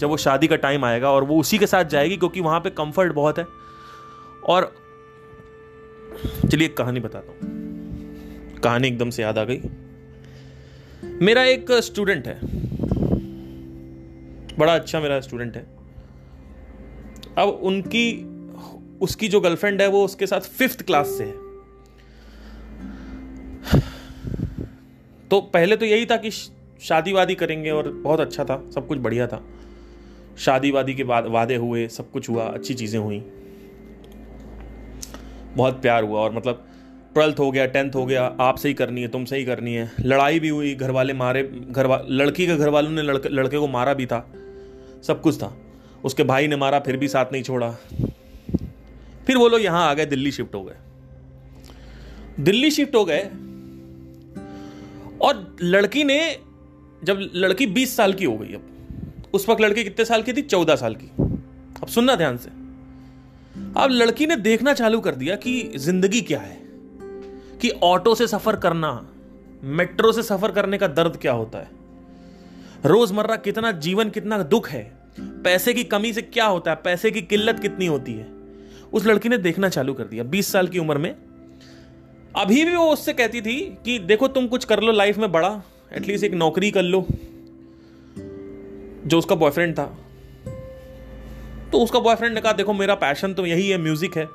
[0.00, 2.70] जब वो शादी का टाइम आएगा और वो उसी के साथ जाएगी क्योंकि वहाँ पे
[2.70, 3.46] कंफर्ट बहुत है।
[4.46, 4.74] और
[6.50, 9.60] चलिए एक कहानी बताता हूँ। कहानी एकदम से याद आ गई।
[11.22, 12.67] मेरा एक स्टूडेंट है।
[14.58, 15.66] बड़ा अच्छा मेरा स्टूडेंट है।
[17.38, 18.06] अब उनकी,
[19.00, 21.46] उसकी जो गर्लफ्रेंड है, वो उसके साथ फिफ्थ क्लास से है।
[25.30, 28.98] तो पहले तो यही था कि शादी वादी करेंगे और बहुत अच्छा था, सब कुछ
[28.98, 29.42] बढ़िया था।
[30.38, 33.18] शादी वादी के बाद वादे हुए, सब कुछ हुआ, अच्छी चीज़ें हुई।
[35.56, 36.64] बहुत प्यार हुआ और मतलब
[37.14, 40.40] ट्वेल्थ हो गया, टेंथ हो गया आप सही करनी है तुम सही करनी है। लड़ाई
[40.40, 43.94] भी हुई घर वाले मारे घर लड़की के घर वालों ने लड़के लड़के को मारा
[43.94, 44.18] भी था।
[45.02, 45.56] सब कुछ था।
[46.04, 47.70] उसके भाई ने मारा, फिर भी साथ नहीं छोड़ा।
[49.26, 50.76] फिर वो लोग यहाँ आ गए, दिल्ली शिफ्ट हो गए।
[52.40, 53.22] दिल्ली शिफ्ट हो गए
[55.20, 56.38] और लड़की ने,
[57.04, 58.62] जब लड़की 20 साल की हो गई अब,
[59.34, 60.42] उस वक्त लड़की कितने साल की थी?
[60.42, 61.10] 14 साल की।
[61.82, 62.50] अब सुनना ध्यान से।
[63.80, 66.56] अब लड़की ने देखना चालू कर दिया कि ज़िंदगी क्या है,
[67.60, 69.08] कि ऑटो से सफ़र करना,
[69.64, 71.77] मेट्रो से सफ़र करने का दर्द क्या होता है।
[72.84, 74.82] रोज़मर्रा कितना जीवन कितना दुख है।
[75.18, 76.76] पैसे की कमी से क्या होता है?
[76.84, 78.26] पैसे की किल्लत कितनी होती है?
[78.92, 81.14] उस लड़की ने देखना चालू कर दिया, बीस साल की उम्र में।
[82.36, 85.62] अभी भी वो उससे कहती थी कि देखो तुम कुछ कर लो लाइफ में बड़ा
[85.92, 87.06] एटलीस्ट एक नौकरी कर लो,
[89.06, 89.86] जो उसका बॉयफ्रेंड था।
[91.72, 94.26] तो उसका बॉयफ्रेंड ने कहा, देखो, मेरा पैशन तो यही है म्यूज़िक है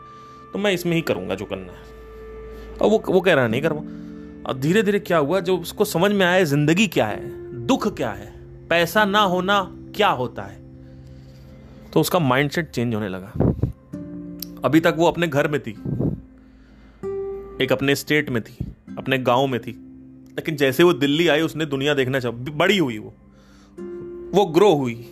[0.53, 3.81] तो मैं इसमें ही करूँगा जो करना है। और वो वो कह रहा, नहीं करवा।
[4.43, 8.11] और धीरे धीरे क्या हुआ, जो उसको समझ में आया, ज़िंदगी क्या है। दुख क्या
[8.11, 8.33] है?
[8.67, 10.61] पैसा ना होना क्या होता है?
[11.93, 13.31] तो उसका माइंडसेट चेंज होने लगा।
[14.65, 15.71] अभी तक वो अपने घर में थी।
[17.63, 18.65] एक अपने स्टेट में थी,
[18.97, 19.71] अपने गाँव में थी।
[20.29, 23.13] लेकिन जैसे वो दिल्ली आई, उसने दुनिया देखना चाह बड़ी हुई वो।
[24.33, 25.09] वो ग्रो हुई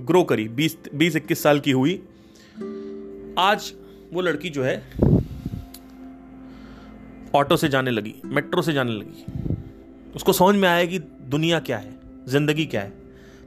[0.00, 2.02] ग्रो करी। बीस बीस, इक्कीस साल की हुई।
[3.38, 3.74] आज
[4.12, 4.92] वो लड़की जो है,
[7.34, 9.24] ऑटो से जाने लगी, मेट्रो से जाने लगी।
[10.16, 10.98] उसको समझ में आया कि
[11.32, 11.94] दुनिया क्या है?
[12.28, 12.92] ज़िंदगी क्या है?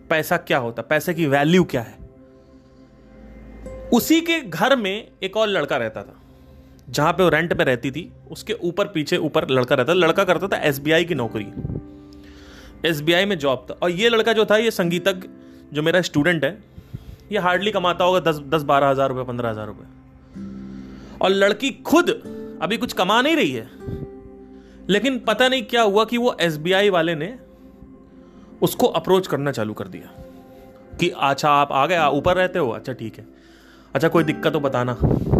[0.09, 0.81] पैसा क्या होता?
[0.83, 1.97] पैसे की वैल्यू क्या है?
[3.93, 6.15] उसी के घर में एक और लड़का रहता था,
[6.89, 10.47] जहाँ पे वो रेंट पे रहती थी। उसके ऊपर पीछे ऊपर लड़का रहता लड़का करता
[10.47, 11.47] था एसबीआई की नौकरी।
[12.85, 15.27] एसबीआई में जॉब था। और ये लड़का जो था, ये संगीतज्ञ
[15.73, 16.57] जो मेरा स्टूडेंट है,
[17.31, 19.87] ये हार्डली कमाता होगा दस दस, बारह हज़ार रुपये पंद्रह हज़ार रुपये
[21.21, 22.09] और लड़की खुद
[22.61, 23.69] अभी कुछ कमा नहीं रही है।
[24.89, 27.33] लेकिन पता नहीं क्या हुआ कि वो एसबीआई वाले ने
[28.61, 30.11] उसको अप्रोच करना चालू कर दिया
[30.99, 32.69] कि अच्छा आप आ गए ऊपर रहते हो?
[32.69, 33.27] अच्छा ठीक है।
[33.93, 34.93] अच्छा कोई दिक्कत तो बताना।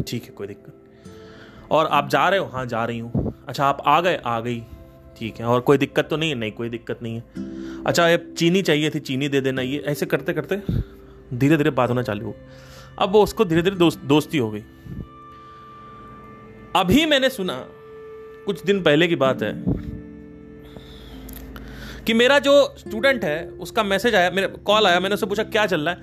[0.08, 2.45] ठीक है, कोई दिक्कत और आप जा रहे हो?
[2.45, 4.15] हाँ जा रही हूँ। अच्छा आप आ गए?
[4.15, 4.63] आ गई।
[5.17, 6.36] ठीक है, और कोई दिक्कत तो नहीं है?
[6.36, 10.06] नहीं, कोई दिक्कत नहीं है। अच्छा ये चीनी चाहिए थी, चीनी दे देना। ये ऐसे
[10.06, 10.62] करते करते
[11.34, 12.36] धीरे धीरे बात होना चालू हो
[12.99, 14.63] अब वो उसको धीरे धीरे दोस्त, दोस्ती हो गई।
[16.75, 17.54] अभी मैंने सुना,
[18.45, 19.54] कुछ दिन पहले की बात है
[22.07, 25.65] कि मेरा जो स्टूडेंट है उसका मैसेज आया मेरा कॉल आया मैंने उससे पूछा क्या
[25.65, 26.01] चल रहा है?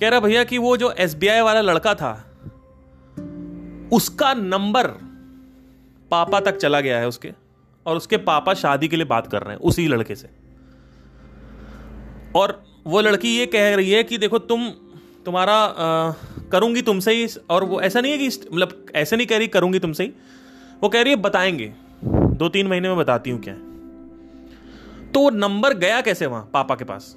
[0.00, 2.38] कह रहा भैया कि वो जो एसबीआई वाला लड़का था
[3.92, 4.86] उसका नंबर
[6.10, 7.32] पापा तक चला गया है उसके
[7.86, 10.28] और उसके पापा शादी के लिए बात कर रहे हैं उसी लड़के से.
[12.36, 14.70] और वो लड़की ये कह रही है कि देखो तुम
[15.24, 16.12] तुम्हारा आ,
[16.52, 19.78] करूँगी तुमसे ही और वो ऐसा नहीं है कि मतलब ऐसे नहीं कह रही करूँगी
[19.78, 20.12] तुमसे ही।
[20.82, 23.73] वो कह रही है बताएँगे। दो तीन महीने में बताती हूँ क्या
[25.14, 27.16] तो वो नंबर गया कैसे वहाँ पापा के पास?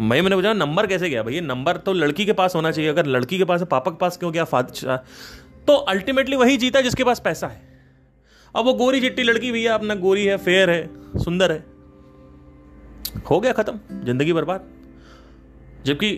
[0.00, 1.22] मैं मैंने पूछा, नंबर कैसे गया?
[1.22, 3.96] भैया, नंबर तो लड़की के पास होना चाहिए। अगर लड़की के पास है, पापा के
[3.96, 4.44] पास क्यों गया?
[4.44, 4.96] फादर
[5.66, 7.60] तो अल्टीमेटली वही जीता जिसके पास पैसा है।
[8.54, 11.64] अब वो गोरी चिट्टी लड़की, भैया, अपना गोरी है, फेयर है, सुंदर है।
[13.30, 14.68] हो गया खत्म, ज़िंदगी बर्बाद।
[15.86, 16.10] जबकि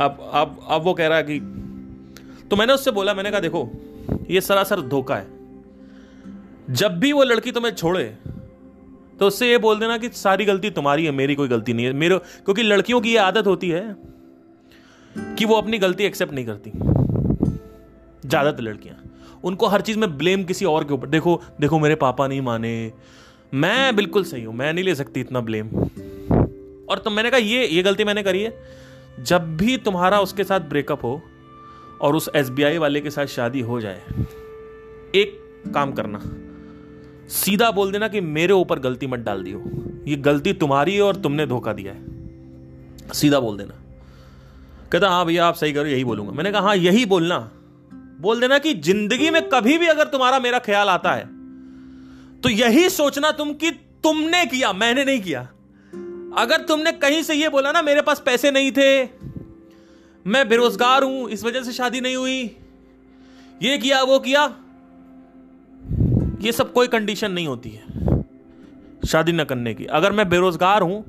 [0.00, 1.38] अब अब अब वो कह रहा है कि
[2.50, 3.70] तो मैंने उससे बोला, मैंने कहा, देखो,
[4.30, 5.41] ये सरासर धोखा है।
[6.70, 8.04] जब भी वो लड़की तुम्हें छोड़े
[9.20, 11.92] तो उससे ये बोल देना कि सारी गलती तुम्हारी है, मेरी कोई गलती नहीं है।
[11.92, 13.96] मेरे, क्योंकि लड़कियों की ये आदत होती है
[15.36, 16.70] कि वो अपनी गलती एक्सेप्ट नहीं करती।
[18.28, 18.96] ज़्यादातर लड़कियाँ।
[19.44, 22.92] उनको हर चीज़ में ब्लेम किसी और के ऊपर। देखो देखो, मेरे पापा नहीं माने।
[23.54, 27.66] मैं बिल्कुल सही हूँ, मैं नहीं ले सकती इतना ब्लेम और तो मैंने कहा, ये
[27.66, 28.52] ये गलती मैंने करी है।
[29.20, 31.20] जब भी तुम्हारा उसके साथ ब्रेकअप हो
[32.00, 34.00] और उस एसबीआई वाले के साथ शादी हो जाए,
[35.14, 35.38] एक
[35.74, 36.20] काम करना।
[37.32, 39.62] सीधा बोल देना कि मेरे ऊपर गलती मत डाल दियो।
[40.08, 43.74] ये गलती तुम्हारी है और तुमने धोखा दिया है। सीधा बोल देना।
[44.92, 47.38] कहता हाँ भैया, आप सही करो, यही बोलूँगा। मैंने कहा हाँ यही बोलना।
[48.20, 51.24] बोल देना कि ज़िंदगी में कभी भी अगर तुम्हारा मेरा ख्याल आता है
[52.42, 55.40] तो यही सोचना तुम कि तुमने किया, मैंने नहीं किया।
[56.38, 59.02] अगर तुमने कहीं से ये बोला ना, मेरे पास पैसे नहीं थे,
[60.26, 62.40] मैं बेरोजगार हूँ, इस वजह से शादी नहीं हुई,
[63.62, 64.46] ये किया, वो किया
[66.42, 67.82] ये सब कोई कंडीशन नहीं होती है,
[69.06, 71.04] शादी न करने की। अगर मैं बेरोजगार हूँ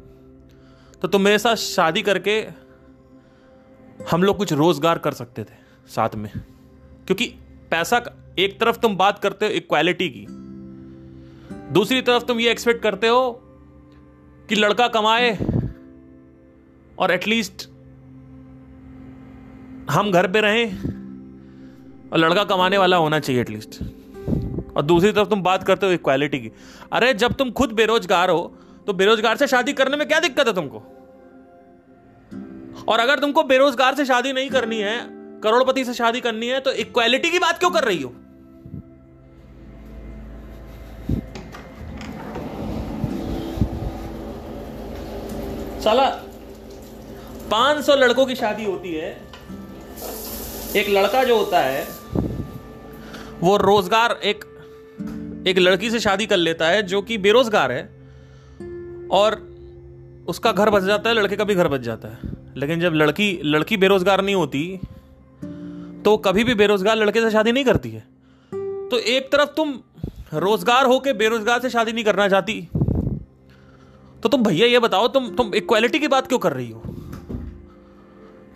[1.01, 2.39] तो तुम मेरे साथ शादी करके
[4.11, 5.55] हम लोग कुछ रोज़गार कर सकते थे
[5.87, 6.29] साथ में।
[7.07, 7.25] क्योंकि
[7.71, 8.03] पैसा
[8.39, 10.25] एक तरफ़ तुम बात करते हो इक्वालिटी की,
[11.73, 13.31] दूसरी तरफ़ तुम ये एक्सपेक्ट करते हो
[14.49, 15.31] कि लड़का कमाए
[16.97, 17.67] और एटलीस्ट
[19.89, 20.77] हम घर पे रहें
[22.09, 23.81] और लड़का कमाने वाला होना चाहिए एटलीस्ट
[24.75, 26.51] और दूसरी तरफ़ तुम बात करते हो इक्वालिटी की।
[26.93, 28.55] अरे, जब तुम खुद बेरोजगार हो
[28.87, 30.83] तो बेरोजगार से शादी करने में क्या दिक्कत है तुमको?
[32.87, 34.99] और अगर तुमको बेरोजगार से शादी नहीं करनी है,
[35.41, 38.13] करोड़पति से शादी करनी है तो इक्वालिटी की बात क्यों कर रही हो?
[45.81, 46.09] साला
[47.51, 49.09] 500 लड़कों की शादी होती है।
[50.75, 51.87] एक लड़का जो होता है,
[53.41, 54.45] वो रोज़गार एक
[55.47, 57.83] एक लड़की से शादी कर लेता है जो कि बेरोजगार है
[59.11, 59.35] और
[60.27, 63.39] उसका घर बच जाता है, लड़के का भी घर बच जाता है। लेकिन जब लड़की
[63.45, 64.79] लड़की बेरोजगार नहीं होती
[66.05, 68.03] तो कभी भी बेरोजगार लड़के से शादी नहीं करती है।
[68.89, 69.73] तो एक तरफ़ तुम
[70.35, 72.61] रोज़गार होके बेरोजगार से शादी नहीं करना चाहती
[74.23, 76.83] तो तुम भैया ये बताओ, तुम तुम इक्वालिटी की बात क्यों कर रही हो?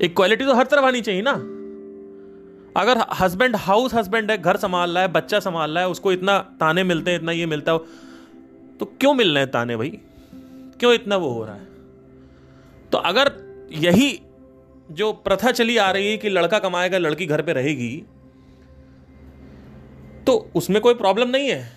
[0.01, 1.33] इक्वालिटी तो हर तरफ़ आनी चाहिए ना।
[2.77, 6.37] अगर हस्बैंड हाउस हस्बैंड है, घर संभाल रहा है, बच्चा संभाल रहा है, उसको इतना
[6.59, 7.77] ताने मिलते हैं, इतना ये मिलता है
[8.79, 9.89] तो क्यों मिल रहे हैं ताने भाई?
[10.79, 11.65] क्यों इतना वो हो रहा है?
[12.91, 13.31] तो अगर
[13.75, 14.19] यही
[14.91, 17.95] जो प्रथा चली आ रही है कि लड़का कमाएगा, लड़की घर पे रहेगी
[20.27, 21.71] तो उसमें कोई प्रॉब्लम नहीं है।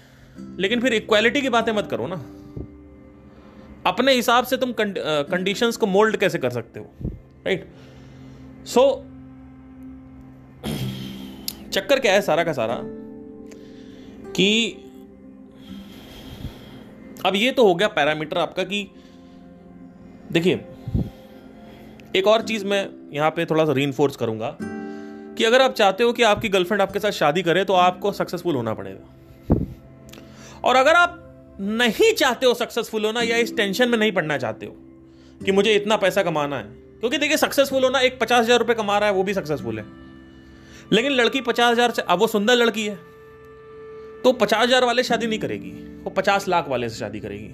[0.58, 2.16] लेकिन फिर इक्वालिटी की बातें मत करो ना।
[3.86, 6.90] अपने हिसाब से तुम कंडीशंस को मोल्ड कैसे कर सकते हो?
[7.46, 7.68] राइट
[8.66, 8.82] सो
[11.72, 12.80] चक्कर क्या है सारा का सारा?
[14.30, 14.76] कि
[17.26, 18.90] अब ये तो हो गया पैरामीटर आपका कि
[20.32, 20.64] देखिए,
[22.16, 23.86] एक और चीज़ मैं यहाँ पे थोड़ा सा री
[24.18, 24.56] करूँगा
[25.38, 28.54] कि अगर आप चाहते हो कि आपकी गर्लफ्रेंड आपके साथ शादी करे तो आपको सक्सेसफुल
[28.54, 29.56] होना पड़ेगा।
[30.64, 31.16] और अगर आप
[31.60, 34.76] नहीं चाहते हो सक्सेसफुल होना या इस टेंशन में नहीं पड़ना चाहते हो
[35.40, 36.64] कि मुझे इतना पैसा कमाना है,
[37.00, 39.84] क्योंकि देखिए सक्सेसफुल होना, एक पचास हज़ार रुपये कमा रहा है, वो भी सक्सेसफुल है।
[40.92, 42.98] लेकिन लड़की पचास हज़ार अब वो सुंदर लड़की है।
[44.24, 45.70] तो पचास हज़ार वाले शादी नहीं करेगी।
[46.04, 47.48] वो पचास लाख वाले से शादी करेगी।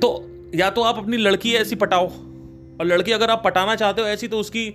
[0.00, 0.08] तो
[0.54, 4.28] या तो आप अपनी लड़की ऐसी पटाओ। और लड़की अगर आप पटाना चाहते हो ऐसी
[4.28, 4.72] तो उसकी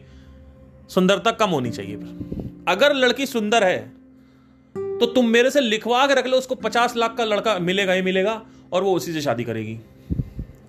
[0.90, 3.78] सुंदरता कम होनी चाहिए। फिर अगर लड़की सुंदर है
[4.76, 8.02] तो तुम मेरे से लिखवा के रख लो, उसको पचास लाख का लड़का मिलेगा ही
[8.02, 8.42] मिलेगा,
[8.74, 9.78] और वो उसी से शादी करेगी।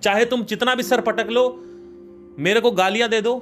[0.03, 1.43] चाहे तुम जितना भी सर पटक लो,
[2.39, 3.35] मेरे को गालियाँ दे दो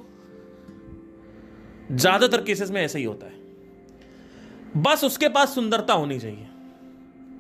[1.93, 6.47] ज़्यादातर केसेस में ऐसा ही होता है। बस उसके पास सुंदरता होनी चाहिए।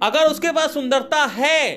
[0.03, 1.73] अगर उसके पास सुंदरता है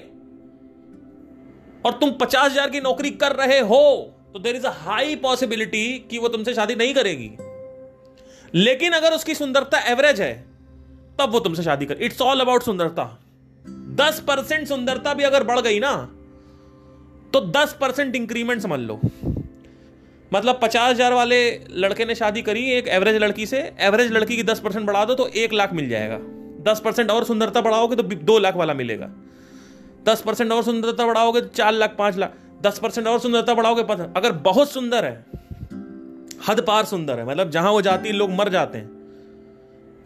[1.84, 5.86] और तुम पचास हज़ार की नौकरी कर रहे हो तो there is a high possibility
[6.10, 7.30] कि वो तुमसे शादी नहीं करेगी।
[8.54, 10.34] लेकिन अगर उसकी सुंदरता एवरेज है,
[11.18, 13.04] तब वो तुमसे शादी कर। इट्स ऑल अबाउट सुंदरता।
[13.96, 15.94] दस परसेंट सुंदरता भी अगर बढ़ गई ना
[17.32, 19.00] तो दस परसेंट इंक्रीमेंट समझ लो।
[20.32, 21.38] मतलब पचास हज़ार वाले
[21.72, 25.14] लड़के ने शादी करी, एक एवरेज लड़की से एवरेज लड़की की दस परसेंट बढ़ा दो
[25.14, 26.18] तो एक लाख मिल जाएगा।
[26.64, 29.08] दस परसेंट और सुंदरता बढ़ाओगे तो दो लाख वाला मिलेगा।
[30.04, 33.82] दस परसेंट और सुंदरता बढ़ाओगे तो चार लाख, पाँच लाख। दस परसेंट और सुंदरता बढ़ाओगे
[34.16, 35.24] अगर बहुत सुंदर है,
[36.48, 38.94] हद पार सुंदर है मतलब जहाँ वो जाती है, लोग मर जाते हैं।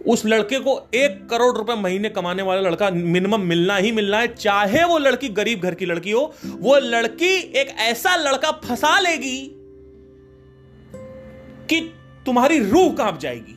[0.00, 4.26] उस लड़के को एक करोड़ रुपए महीने कमाने वाला लड़का मिनिमम मिलना ही मिलना है,
[4.28, 9.38] चाहे वो लड़की गरीब घर की लड़की हो, वो लड़की एक ऐसा लड़का फंसा लेगी
[11.70, 11.80] कि
[12.26, 13.56] तुम्हारी रूह काँप जाएगी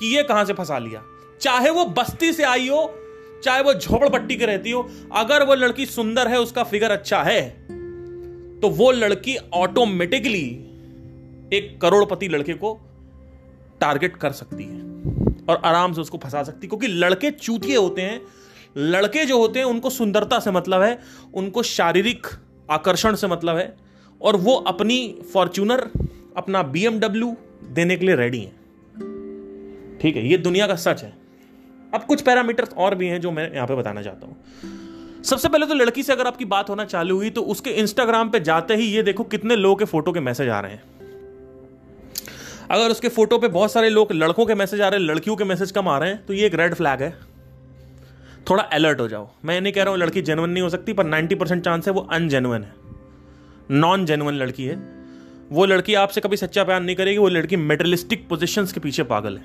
[0.00, 1.02] कि ये कहाँ से फंसा लिया।
[1.40, 2.94] चाहे वो बस्ती से आई हो,
[3.44, 7.66] चाहे वो झोपड़पट्टी के रहती हो, अगर वो लड़की सुंदर है, उसका फिगर अच्छा है
[8.60, 10.46] तो वो लड़की ऑटोमेटिकली
[11.52, 12.80] एक करोड़पति लड़के को
[13.80, 14.80] टारगेट कर सकती है
[15.48, 18.20] और आराम से उसको फंसा सकती है। क्योंकि लड़के चूतिए होते हैं।
[18.76, 20.98] लड़के जो होते हैं, उनको सुंदरता से मतलब है,
[21.34, 22.26] उनको शारीरिक
[22.70, 23.76] आकर्षण से मतलब है,
[24.22, 25.90] और वो अपनी फॉर्च्यूनर
[26.36, 27.36] अपना बीएमडब्ल्यू
[27.72, 31.12] देने के लिए रेडी हैं। ठीक है, ये दुनिया का सच है।
[31.94, 35.66] अब कुछ पैरामीटर्स और भी हैं जो मैं यहाँ पे बताना चाहता हूँ। सबसे पहले
[35.66, 38.84] तो लड़की से अगर आपकी बात होना चालू हुई तो उसके इंस्टाग्राम पे जाते ही
[38.86, 40.82] ये देखो कितने लोगों के फ़ोटो के मैसेज आ रहे हैं।
[42.70, 45.44] अगर उसके फ़ोटो पे बहुत सारे लोग लड़कों के मैसेज आ रहे हैं, लड़कियों के
[45.44, 47.10] मैसेज कम आ रहे हैं तो ये एक रेड फ्लैग है।
[48.50, 51.04] थोड़ा अलर्ट हो जाओ। मैं नहीं कह रहा हूँ लड़की जेनुअन नहीं हो सकती, पर
[51.04, 52.72] 90 परसेंट चांस है वो अनजेनुअन है।
[53.70, 54.95] नॉन जेनुअन लड़की है।
[55.52, 59.36] वो लड़की आपसे कभी सच्चा प्यार नहीं करेगी, वो लड़की मेटलिस्टिक पोजिशन के पीछे पागल
[59.36, 59.44] है।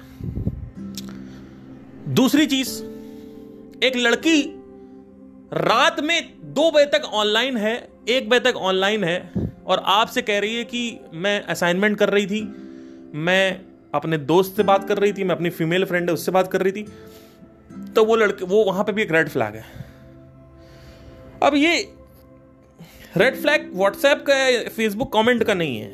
[2.14, 2.82] दूसरी चीज़,
[3.84, 4.42] एक लड़की
[5.54, 7.76] रात में दो बजे तक ऑनलाइन है,
[8.10, 9.32] एक बजे तक ऑनलाइन है,
[9.66, 12.42] और आपसे कह रही है कि मैं असाइनमेंट कर रही थी,
[13.16, 13.62] मैं
[13.94, 16.62] अपने दोस्त से बात कर रही थी, मैं अपनी फीमेल फ्रेंड है, उससे बात कर
[16.62, 16.86] रही थी
[17.96, 19.64] तो वो लड़के, वो वहाँ पे भी एक रेड फ्लैग है।
[21.44, 21.78] अब ये
[23.18, 25.90] रेड फ्लैग व्हाट्सएप का फेसबुक कमेंट का नहीं है।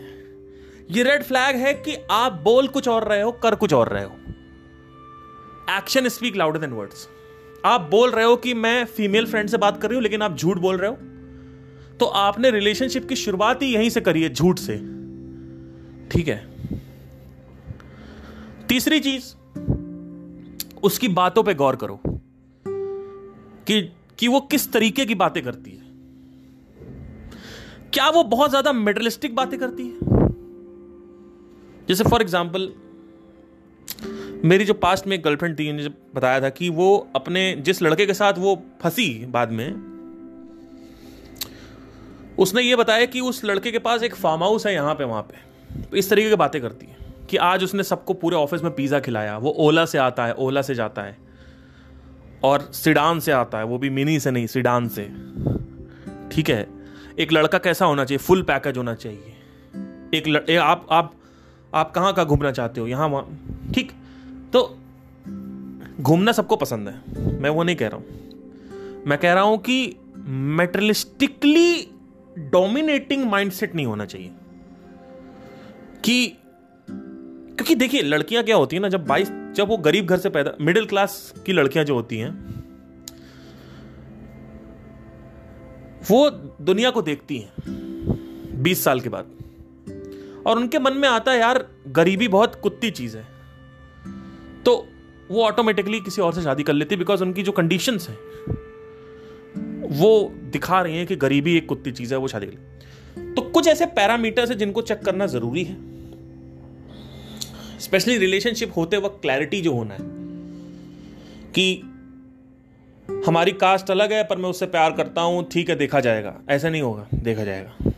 [0.91, 4.03] ये रेड फ्लैग है कि आप बोल कुछ और रहे हो, कर कुछ और रहे
[4.03, 4.11] हो।
[5.77, 7.07] Action speak louder than words
[7.65, 10.37] आप बोल रहे हो कि मैं फीमेल फ्रेंड से बात कर रही हूँ, लेकिन आप
[10.37, 10.95] झूठ बोल रहे हो।
[11.97, 14.77] तो आपने रिलेशनशिप की शुरुआत ही यहीं से करी है, झूठ से।
[16.09, 16.37] ठीक है?
[18.67, 19.33] तीसरी चीज़,
[20.83, 21.99] उसकी बातों पे गौर करो
[23.67, 23.81] कि
[24.19, 25.86] कि वो किस तरीके की बातें करती है।
[27.93, 29.93] क्या वो बहुत ज़्यादा मेटलिस्टिक बातें करती है?
[31.87, 32.71] जैसे फॉर एग्ज़ाम्पल
[34.43, 38.05] मेरी जो पास्ट में एक गर्लफ्रेंड थी ने बताया था कि वो अपने जिस लड़के
[38.05, 39.69] के साथ वो फंसी बाद में,
[42.37, 45.21] उसने ये बताया कि उस लड़के के पास एक फार्म हाउस है यहाँ पे, वहाँ
[45.23, 46.95] पे। इस तरीके की बातें करती है
[47.29, 50.61] कि आज उसने सबको पूरे ऑफ़िस में पिज़्ज़ा खिलाया। वो ओला से आता है, ओला
[50.61, 51.17] से जाता है
[52.43, 55.03] और सिडान से आता है। वो भी मिनी से नहीं सिडान से।
[56.31, 56.67] ठीक है?
[57.19, 58.17] एक लड़का कैसा होना चाहिए?
[58.17, 59.33] फुल पैकेज होना चाहिए।
[60.13, 61.13] एक, लड़, एक आप आप
[61.73, 62.87] आप कहाँ कहाँ घूमना चाहते हो?
[62.87, 63.39] यहाँ वहाँ
[63.73, 63.91] ठीक।
[64.53, 64.77] तो
[66.01, 67.01] घूमना सबको पसंद है।
[67.39, 68.05] मैं वो नहीं कह रहा हूँ।
[69.07, 69.95] मैं कह रहा हूँ कि
[70.27, 71.91] मेटरलिस्टिकली
[72.37, 74.31] डोमिनेटिंग माइंडसेट नहीं होना चाहिए।
[76.03, 76.37] कि
[76.89, 80.51] क्योंकि देखिए लड़कियाँ क्या होती है ना जब बाईस जब वो गरीब घर से पैदा
[80.61, 82.56] मिडिल क्लास की लड़कियाँ जो होती हैं
[86.11, 86.29] वो
[86.61, 87.51] दुनिया को देखती हैं,
[88.63, 89.25] बीस साल के बाद।
[90.47, 93.27] और उनके मन में आता है, यार, गरीबी बहुत कुत्ती चीज़ है।
[94.65, 94.87] तो
[95.31, 98.17] वो ऑटोमेटिकली किसी और से शादी कर लेती है बिकॉज़ उनकी जो कंडीशंस हैं,
[99.99, 102.77] वो दिखा रही हैं कि गरीबी एक कुत्ती चीज़ है, वो शादी कर ले।
[103.33, 105.97] तो कुछ ऐसे पैरामीटर्स है जिनको चेक करना ज़रूरी है।
[107.79, 109.99] स्पेशली रिलेशनशिप होते वक्त क्लैरिटी जो होना है,
[111.51, 111.83] कि
[113.27, 116.69] हमारी कास्ट अलग है, पर मैं उससे प्यार करता हूँ। ठीक है, देखा जाएगा। ऐसा
[116.69, 117.91] नहीं होगा, देखा जाएगा।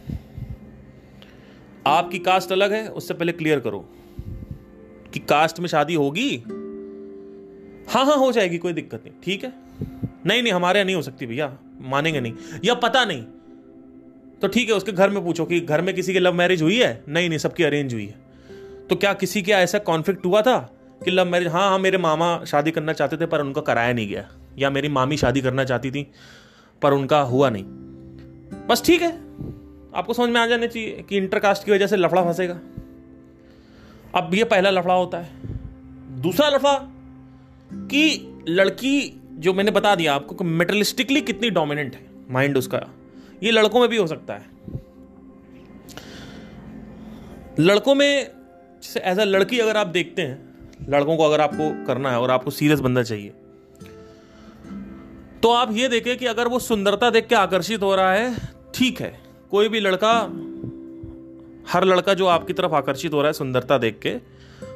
[1.87, 3.79] आपकी कास्ट अलग है, उससे पहले क्लियर करो
[5.13, 6.43] कि कास्ट में शादी होगी।
[7.89, 9.53] हाँ हाँ हो जाएगी, कोई दिक्कत नहीं। ठीक है?
[10.25, 12.33] नहीं नहीं, हमारे यहाँ नहीं हो सकती भैया, मानेंगे नहीं।
[12.65, 13.23] या पता नहीं।
[14.41, 16.77] तो ठीक है, उसके घर में पूछो कि घर में किसी की लव मैरिज हुई
[16.77, 17.03] है?
[17.09, 18.19] नहीं नहीं, सबकी अरेंज हुई है।
[18.89, 20.57] तो क्या किसी के ऐसा कॉन्फ्लिक्ट हुआ था
[21.05, 24.07] कि लव मैरिज हाँ हाँ मेरे मामा शादी करना चाहते थे, पर उनका कराया नहीं
[24.07, 26.11] गया। या मेरी मामी शादी करना चाहती थी,
[26.81, 27.63] पर उनका हुआ नहीं।
[28.67, 29.11] बस ठीक है,
[29.95, 32.59] आपको समझ में आ जाना चाहिए कि इंटरकास्ट की वजह से लफड़ा फंसेगा।
[34.15, 35.29] अब ये पहला लफड़ा होता है।
[36.21, 36.73] दूसरा लफड़ा
[37.73, 42.81] कि लड़की, जो मैंने बता दिया आपको कि मेटलिस्टिकली कितनी डोमिनेंट है माइंड उसका,
[43.43, 44.45] ये लड़कों में भी हो सकता है।
[47.59, 48.31] लड़कों में,
[48.83, 50.49] जैसे एज अ लड़की अगर आप देखते हैं,
[50.89, 53.33] लड़कों को अगर आपको करना है और आपको सीरियस बंदा चाहिए
[55.43, 58.35] तो आप ये देखें कि अगर वो सुंदरता देख के आकर्षित हो रहा है
[58.75, 59.21] ठीक है।
[59.51, 60.19] कोई भी लड़का
[61.71, 64.09] हर लड़का जो आपकी तरफ़ आकर्षित हो रहा है सुंदरता देख के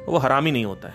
[0.08, 0.94] वो हरामी नहीं होता है।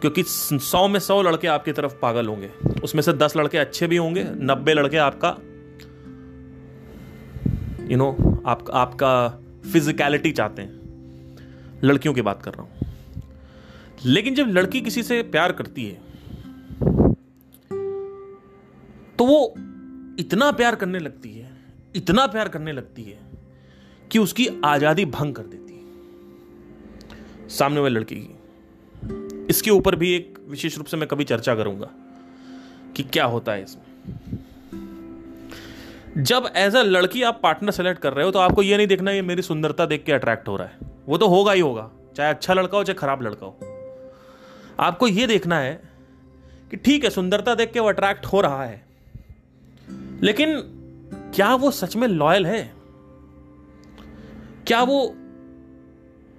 [0.00, 2.50] क्योंकि सौ में सौ लड़के आपकी तरफ़ पागल होंगे।
[2.84, 5.36] उसमें से दस लड़के अच्छे भी होंगे नब्बे लड़के आपका
[7.80, 9.28] यू you नो know, आप, आपका
[9.72, 10.80] फिजिकलिटी चाहते हैं।
[11.84, 12.70] लड़कियों की बात कर रहा हूँ।
[14.04, 16.05] लेकिन जब लड़की किसी से प्यार करती है
[19.18, 19.54] तो वो
[20.20, 21.50] इतना प्यार करने लगती है,
[21.94, 23.18] इतना प्यार करने लगती है
[24.10, 30.38] कि उसकी आज़ादी भंग कर देती है। सामने वाली लड़की की। इसके ऊपर भी एक
[30.48, 31.90] विशेष रूप से मैं कभी चर्चा करूँगा
[32.96, 33.84] कि क्या होता है इसमें।
[36.18, 39.10] जब एज अ लड़की आप पार्टनर सेलेक्ट कर रहे हो तो आपको यह नहीं देखना
[39.10, 42.30] ये मेरी सुंदरता देख के अट्रैक्ट हो रहा है। वो तो होगा ही होगा, चाहे
[42.30, 43.56] अच्छा लड़का हो, चाहे खराब लड़का हो।
[44.80, 45.80] आपको यह देखना है
[46.70, 48.84] कि ठीक है, सुंदरता देख के वो अट्रैक्ट हो रहा है
[50.22, 50.58] लेकिन
[51.34, 52.62] क्या वो सच में लॉयल है?
[54.66, 55.14] क्या वो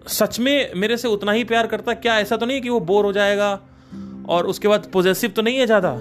[0.09, 1.93] सच में मेरे से उतना ही प्यार करता?
[1.93, 3.51] क्या ऐसा तो नहीं कि वो बोर हो जाएगा
[4.29, 5.99] और उसके बाद पॉजिटिव तो नहीं है ज़्यादा?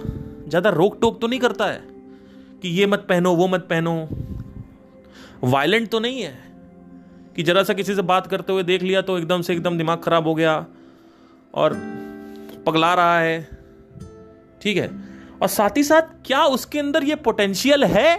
[0.48, 1.82] ज़्यादा रोक टोक तो नहीं करता है
[2.62, 4.08] कि ये मत पहनो, वो मत पहनो।
[5.44, 6.34] वायलेंट तो नहीं है
[7.36, 9.98] कि जरा सा किसी से बात करते हुए देख लिया तो एकदम से एकदम दिमाग
[9.98, 10.54] खराब हो गया
[11.54, 11.74] और
[12.66, 13.48] पगला रहा है।
[14.62, 14.88] ठीक है।
[15.42, 18.16] और साथ ही साथ, क्या उसके अंदर ये पोटेंशियल है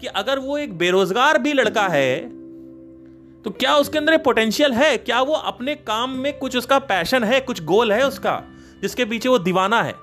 [0.00, 2.18] कि अगर वो एक बेरोजगार भी लड़का है
[3.44, 4.96] तो क्या उसके अंदर पोटेंशियल है?
[4.98, 8.42] क्या वो अपने काम में कुछ उसका पैशन है, कुछ गोल है उसका,
[8.82, 9.94] जिसके पीछे वो दीवाना है?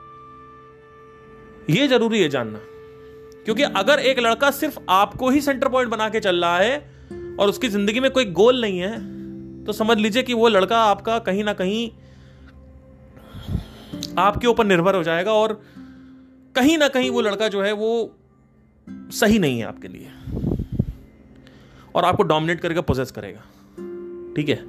[1.70, 2.60] ये ज़रूरी है जानना।
[3.46, 6.78] क्योंकि अगर एक लड़का सिर्फ़ आपको ही सेंटर पॉइंट बना के चल रहा है
[7.40, 8.94] और उसकी ज़िंदगी में कोई गोल नहीं है
[9.66, 11.90] तो समझ लीजिए कि वो लड़का आपका कहीं ना कहीं
[14.18, 15.62] आपके ऊपर निर्भर हो जाएगा और
[16.56, 18.16] कहीं ना कहीं वो लड़का जो है वो
[18.90, 20.12] सही नहीं है आपके लिए।
[21.96, 23.42] और आपको डोमिनेट करके पोजेस करेगा।
[24.36, 24.64] ठीक है?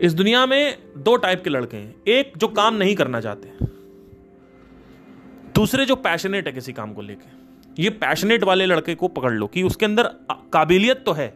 [0.00, 3.52] इस दुनिया में दो टाइप के लड़के हैं। एक जो काम नहीं करना चाहते,
[5.54, 9.46] दूसरे जो पैशनेट है किसी काम को लेके। ये पैशनेट वाले लड़के को पकड़ लो
[9.46, 10.02] कि उसके अंदर
[10.32, 11.34] काबिलियत तो है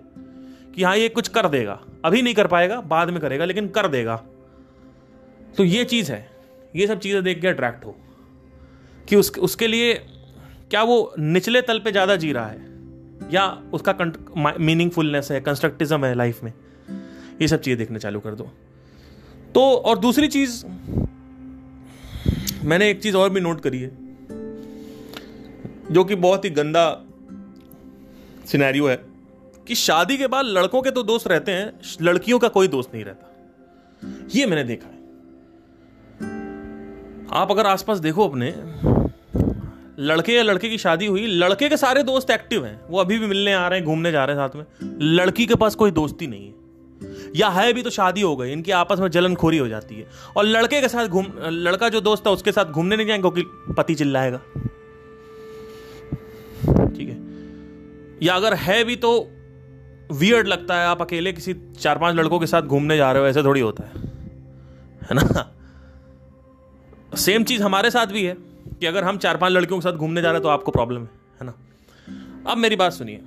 [0.75, 3.89] कि हाँ ये कुछ कर देगा। अभी नहीं कर पाएगा, बाद में करेगा, लेकिन कर
[3.89, 4.17] देगा।
[5.57, 6.31] तो ये चीज़ है।
[6.77, 7.97] ये सब चीज़ें देख के अट्रैक्ट हो।
[9.09, 9.95] कि उस, उसके लिए
[10.71, 12.71] क्या वो निचले तल पे ज़्यादा जी रहा है?
[13.33, 13.95] या उसका
[14.61, 16.53] मीनिंगफुलनेस है कंस्ट्रक्टिज्म है लाइफ में?
[17.43, 18.45] ये सब चीज़ें देखने चालू कर दो।
[19.55, 20.65] तो और दूसरी चीज़
[22.65, 23.91] मैंने एक चीज़ और भी नोट करी है
[25.91, 26.85] जो कि बहुत ही गंदा
[28.47, 28.97] सिनेरियो है
[29.67, 31.73] कि शादी के बाद लड़कों के तो दोस्त रहते हैं
[32.03, 33.29] लड़कियों का कोई दोस्त नहीं रहता।
[34.35, 35.01] ये मैंने देखा है।
[37.33, 38.51] आप अगर आसपास देखो अपने
[39.99, 43.27] लड़के या लड़के की शादी हुई, लड़के के सारे दोस्त एक्टिव हैं, वो अभी भी
[43.27, 46.27] मिलने आ रहे हैं, घूमने जा रहे हैं साथ में। लड़की के पास कोई दोस्ती
[46.27, 46.63] नहीं है।
[47.37, 50.45] या है भी तो शादी हो गई, इनकी आपस में जलनखोरी हो जाती है। और
[50.45, 53.95] लड़के के साथ घूम, लड़का जो दोस्त है उसके साथ घूमने नहीं जाएँगे, क्योंकि पति
[53.95, 54.39] चिल्लाएगा।
[56.89, 57.19] ठीक है?
[58.23, 59.31] या अगर है भी तो
[60.13, 63.29] वियर्ड लगता है, आप अकेले किसी चार पाँच लड़कों के साथ घूमने जा रहे हो,
[63.29, 63.93] ऐसे थोड़ी होता है।
[65.03, 65.55] है ना?
[67.17, 68.52] सेम चीज़ हमारे साथ भी है।
[68.83, 71.01] कि अगर हम चार पाँच लड़कियों के साथ घूमने जा रहे हैं तो आपको प्रॉब्लम
[71.01, 71.09] है
[71.41, 71.53] है ना?
[72.47, 73.21] अब मेरी बात सुनिए।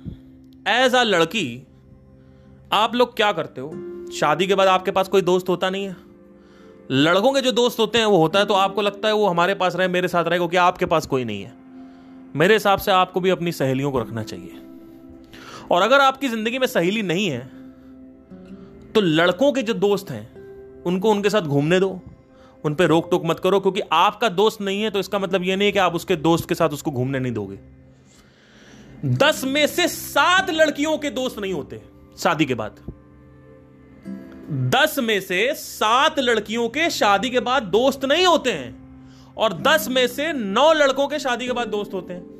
[0.70, 1.66] एज आ लड़की,
[2.72, 3.70] आप लोग क्या करते हो?
[4.12, 5.96] शादी के बाद आपके पास कोई दोस्त होता नहीं है।
[6.90, 9.54] लड़कों के जो दोस्त होते हैं, वो होता है तो आपको लगता है वो हमारे
[9.54, 11.52] पास रहे, मेरे साथ रहे, क्योंकि आपके पास कोई नहीं है।
[12.36, 14.60] मेरे हिसाब से आपको भी अपनी सहेलियों को रखना चाहिए।
[15.70, 17.40] और अगर आपकी ज़िंदगी में सहेली नहीं है
[18.94, 21.88] तो लड़कों के जो दोस्त हैं, उनको उनके साथ घूमने दो।
[22.64, 25.56] उन पर रोक टोक मत करो, क्योंकि आपका दोस्त नहीं है तो इसका मतलब यह
[25.56, 27.58] नहीं है कि आप उसके दोस्त के साथ उसको घूमने नहीं दोगे।
[29.16, 31.80] दस में से सात लड़कियों के दोस्त नहीं होते,
[32.18, 32.76] शादी के बाद।
[34.72, 38.74] दस में से सात लड़कियों के शादी के बाद दोस्त नहीं होते हैं,
[39.36, 42.34] और दस में से नौ लड़कों के शादी के बाद दोस्त होते हैं।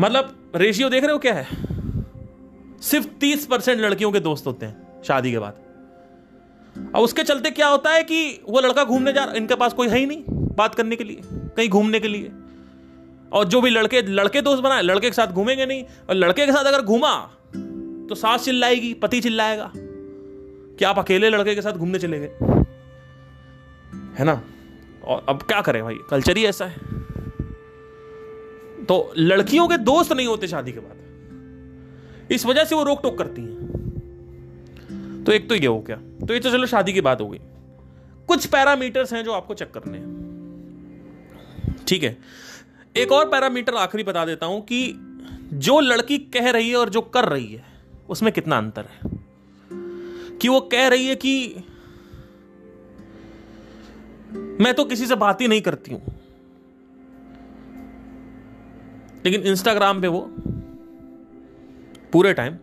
[0.00, 1.46] मतलब रेशियो देख रहे हो क्या है?
[2.82, 5.60] सिर्फ़ तीस परसेंट लड़कियों के दोस्त होते हैं, शादी के बाद।
[6.76, 9.88] अब उसके चलते क्या होता है कि वो लड़का घूमने जा रहा इनके पास कोई
[9.88, 10.22] है ही नहीं
[10.56, 12.30] बात करने के लिए, कहीं घूमने के लिए।
[13.32, 16.52] और जो भी लड़के लड़के दोस्त बनाए लड़के के साथ घूमेंगे नहीं, और लड़के के
[16.52, 17.14] साथ अगर घूमा
[18.08, 22.30] तो सास चिल्लाएगी, पति चिल्लाएगा, कि आप अकेले लड़के के साथ घूमने चले गए।
[24.18, 24.42] है ना?
[25.04, 26.76] और अब क्या करें भाई, कल्चर ही ऐसा है।
[28.84, 33.18] तो लड़कियों के दोस्त नहीं होते शादी के बाद। इस वजह से वो रोक टोक
[33.18, 33.61] करती हैं।
[35.26, 37.40] तो एक तो ये हो गया। तो ये तो चलो शादी की बात हो गई।
[38.28, 40.22] कुछ पैरामीटर्स हैं जो आपको चेक करने हैं।
[41.88, 42.18] ठीक है।
[42.96, 44.94] एक और पैरामीटर आखिरी बता देता हूँ कि
[45.52, 47.64] जो लड़की कह रही है और जो कर रही है,
[48.08, 49.00] उसमें कितना अंतर है?
[50.38, 51.56] कि वो कह रही है कि
[54.32, 56.02] मैं तो किसी से बात ही नहीं करती हूँ।
[59.24, 60.20] लेकिन इंस्टाग्राम पे वो
[62.12, 62.54] पूरे टाइम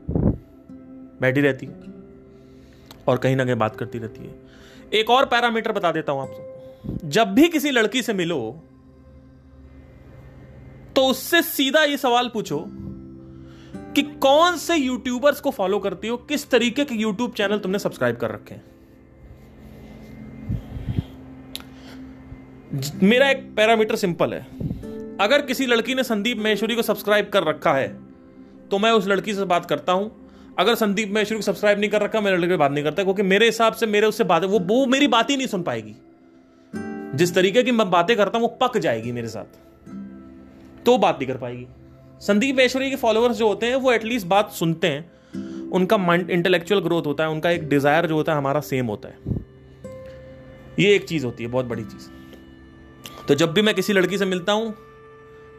[1.22, 1.89] बैठी रहती है।
[3.10, 4.36] और कहीं ना कहीं बात करती रहती है।
[4.94, 8.40] एक और पैरामीटर बता देता हूँ आपको जब भी किसी लड़की से मिलो
[10.96, 12.64] तो उससे सीधा ये सवाल पूछो
[13.96, 18.18] कि कौन से यूट्यूबर्स को फॉलो करती हो, किस तरीके के यूट्यूब चैनल तुमने सब्सक्राइब
[18.18, 18.64] कर रखे हैं?
[23.04, 24.42] मेरा एक पैरामीटर सिंपल है।
[25.22, 27.88] अगर किसी लड़की ने संदीप महेश्वरी को सब्सक्राइब कर रखा है
[28.72, 30.29] तो मैं उस लड़की से बात करता हूँ
[30.60, 33.46] अगर संदीप महेश्वरी को सब्सक्राइब नहीं कर रखा, मेरे लड़के बात नहीं करता, क्योंकि मेरे
[33.46, 35.96] हिसाब से मेरे उससे बात, वो वो मेरी बात ही नहीं सुन पाएगी।
[37.18, 39.46] जिस तरीके की मैं बातें करता हूँ, वो पक जाएगी मेरे साथ।
[40.86, 41.68] तो बात नहीं कर पाएगी।
[42.22, 45.12] संदीप महेश्वरी के फॉलोअर्स जो होते हैं, वो एटलीस्ट बात सुनते हैं।
[45.70, 49.10] उनका माइंड इंटेलेक्चुअल ग्रोथ होता है, उनका एक डिज़ायर जो होता है, हमारा सेम होता
[49.10, 49.16] है।
[50.80, 52.10] ये एक चीज़ होती है, बहुत बड़ी चीज़।
[53.28, 54.76] तो जब भी मैं किसी लड़की से मिलता हूँ,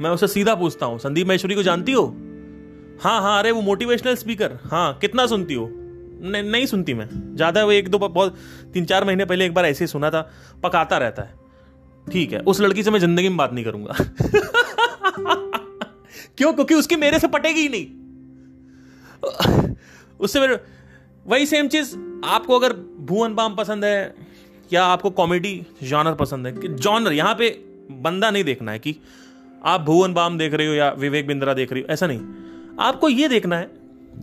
[0.00, 2.16] मैं उसे सीधा पूछता हूँ, संदीप महेश्वरी को जानती हो?
[3.00, 5.68] हाँ हाँ अरे वो मोटिवेशनल स्पीकर हाँ कितना सुनती हो?
[6.22, 8.36] नहीं नहीं सुनती मैं। ज़्यादा वो एक दो बहुत,
[8.74, 10.20] तीन चार महीने पहले एक बार ऐसे ही सुना था,
[10.62, 11.34] पकाता रहता है।
[12.06, 13.92] ठीक है, उस लड़की से मैं ज़िंदगी में बात नहीं करूँगा।
[16.36, 16.52] क्यों?
[16.52, 17.86] क्योंकि उसकी मेरे से पटेगी ही नहीं।
[20.20, 20.58] उससे मेरे
[21.26, 24.14] वही सेम चीज़, आपको अगर भुवन बाम पसंद है,
[24.72, 27.48] या आपको कॉमेडी जॉनर पसंद है जॉनर यहाँ पे
[27.90, 28.96] बंदा नहीं देखना है कि
[29.64, 32.20] आप भुवन बाम देख रहे हो या विवेक बिंद्रा देख रही हो, ऐसा नहीं।
[32.80, 33.70] आपको यह देखना है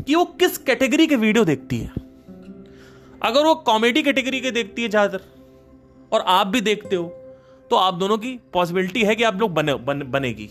[0.03, 1.91] कि वो किस कैटेगरी के वीडियो देखती है।
[3.23, 5.23] अगर वो कॉमेडी कैटेगरी के देखती है ज़्यादातर
[6.11, 7.07] और आप भी देखते हो
[7.71, 10.49] तो आप दोनों की पॉसिबिलिटी है कि आप लोग बने बन, बनेगी।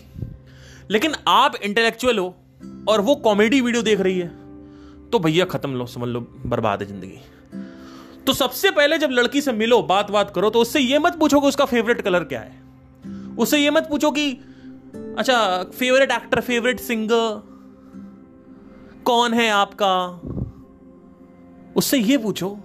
[0.89, 2.35] लेकिन आप इंटेलेक्चुअल हो
[2.89, 4.27] और वो कॉमेडी वीडियो देख रही है
[5.09, 7.19] तो भैया खत्म लो समझ लो बर्बाद है ज़िंदगी।
[8.25, 11.39] तो सबसे पहले जब लड़की से मिलो बात बात करो तो उससे ये मत पूछो
[11.41, 14.31] कि उसका फेवरेट कलर क्या है। उससे ये मत पूछो कि
[15.17, 15.37] अच्छा
[15.73, 17.56] फेवरेट एक्टर फेवरेट सिंगर
[19.07, 19.93] कौन है आपका?
[21.75, 22.57] उससे ये पूछो।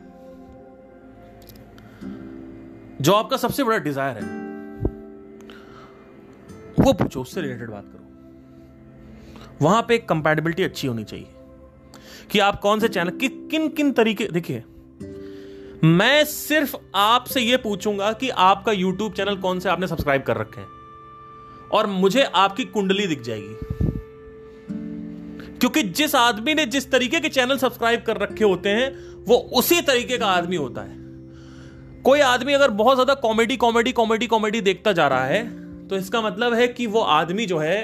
[3.01, 4.41] जो आपका सबसे बड़ा डिज़ायर है
[6.81, 11.29] वो पूछो उससे रिलेटेड बात करो। वहाँ पे कंपैटिबिलिटी अच्छी होनी चाहिए
[12.31, 14.65] कि आप कौन से चैनल कि, किन किन तरीके देखिए
[15.85, 20.61] मैं सिर्फ़ आपसे यह पूछूँगा कि आपका यूट्यूब चैनल कौन से आपने सब्सक्राइब कर रखे
[20.61, 20.69] हैं
[21.73, 23.72] और मुझे आपकी कुंडली दिख जाएगी।
[25.63, 28.89] क्योंकि जिस आदमी ने जिस तरीके के चैनल सब्सक्राइब कर रखे होते हैं,
[29.25, 30.97] वो उसी तरीके का आदमी होता है।
[32.03, 36.23] कोई आदमी अगर बहुत ज़्यादा कॉमेडी कॉमेडी कॉमेडी कॉमेडी देखता जा रहा है तो इसका
[36.23, 37.79] मतलब है कि वो आदमी जो है,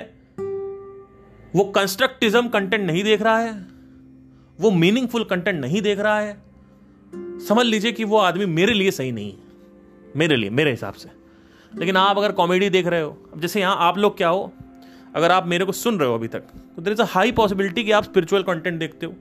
[1.54, 3.52] वो कंस्ट्रक्टिज्म कंटेंट नहीं देख रहा है,
[4.58, 6.36] वो मीनिंगफुल कंटेंट नहीं देख रहा है।
[7.48, 9.38] समझ लीजिए कि वो आदमी मेरे लिए सही नहीं है,
[10.16, 11.10] मेरे लिए, मेरे हिसाब से।
[11.72, 14.52] लेकिन आप अगर कॉमेडी देख रहे हो जैसे यहाँ आप लोग क्या हो
[15.14, 16.42] अगर आप मेरे को सुन रहे हो अभी तक
[16.76, 19.14] तो there is a high possibility कि आप स्पिरिचुअल कंटेंट देखते हो।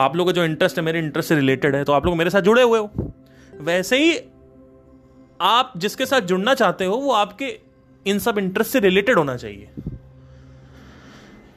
[0.00, 2.30] आप लोगों का जो इंटरेस्ट है, मेरे इंटरेस्ट से रिलेटेड है तो आप लोग मेरे
[2.30, 3.12] साथ जुड़े हुए हो।
[3.60, 4.18] वैसे ही
[5.40, 7.58] आप जिसके साथ जुड़ना चाहते हो, वो आपके
[8.06, 9.70] इन सब इंटरेस्ट से रिलेटेड होना चाहिए।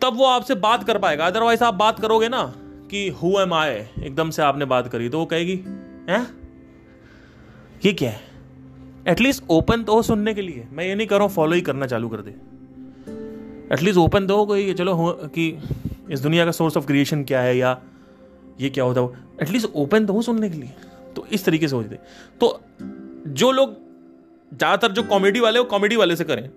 [0.02, 2.44] तब वो आपसे बात कर पाएगा। अदरवाइज़ आप बात करोगे ना
[2.92, 5.56] कि हु एम आई एकदम से आपने बात करी तो वो कहेगी,
[6.10, 6.28] हैं?
[7.86, 8.22] ये क्या है?
[9.08, 11.62] एटलीस्ट ओपन तो हो सुनने के लिए। मैं ये नहीं कर रहा हूँ फॉलो ही
[11.62, 12.36] करना चालू कर दे।
[13.72, 15.58] एटलीस्ट ओपन हो कोई चलो हो, कि
[16.12, 17.80] इस दुनिया का सोर्स ऑफ़ क्रिएशन क्या है या
[18.62, 19.08] ये क्या होता है
[19.42, 20.74] एटलीस्ट ओपन तो हो सुनने के लिए।
[21.16, 21.96] तो इस तरीके से हो जाते।
[22.42, 22.60] तो
[23.30, 23.76] जो लोग,
[24.52, 26.50] ज़्यादातर जो कॉमेडी वाले हो कॉमेडी वाले से करें।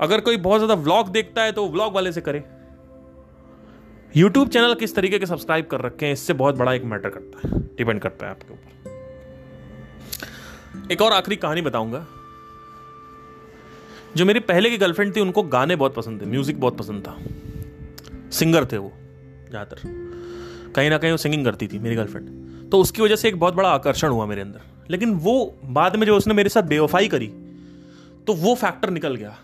[0.00, 2.42] अगर कोई बहुत ज़्यादा व्लॉग देखता है तो व्लॉग वाले से करें।
[4.14, 7.38] यूट्यूब चैनल किस तरीके के सब्सक्राइब कर रखे हैं, इससे बहुत बड़ा एक मैटर करता
[7.38, 8.70] है। डिपेंड करता है आपके ऊपर।
[10.92, 12.06] एक और आखिरी कहानी बताऊँगा।
[14.16, 17.16] जो मेरी पहले की गर्लफ्रेंड थी, उनको गाने बहुत पसंद थे म्यूज़िक बहुत पसंद था।
[18.32, 18.92] सिंगर थे वो,
[19.48, 19.80] ज़्यादातर।
[20.76, 23.54] कहीं ना कहीं वो सिंगिंग करती थी मेरी गर्लफ्रेंड तो उसकी वजह से एक बहुत
[23.54, 24.60] बड़ा आकर्षण हुआ मेरे अंदर।
[24.90, 25.34] लेकिन वो
[25.66, 27.26] बाद में जो उसने मेरे साथ बेवफाई करी
[28.26, 29.36] तो वो फैक्टर निकल गया।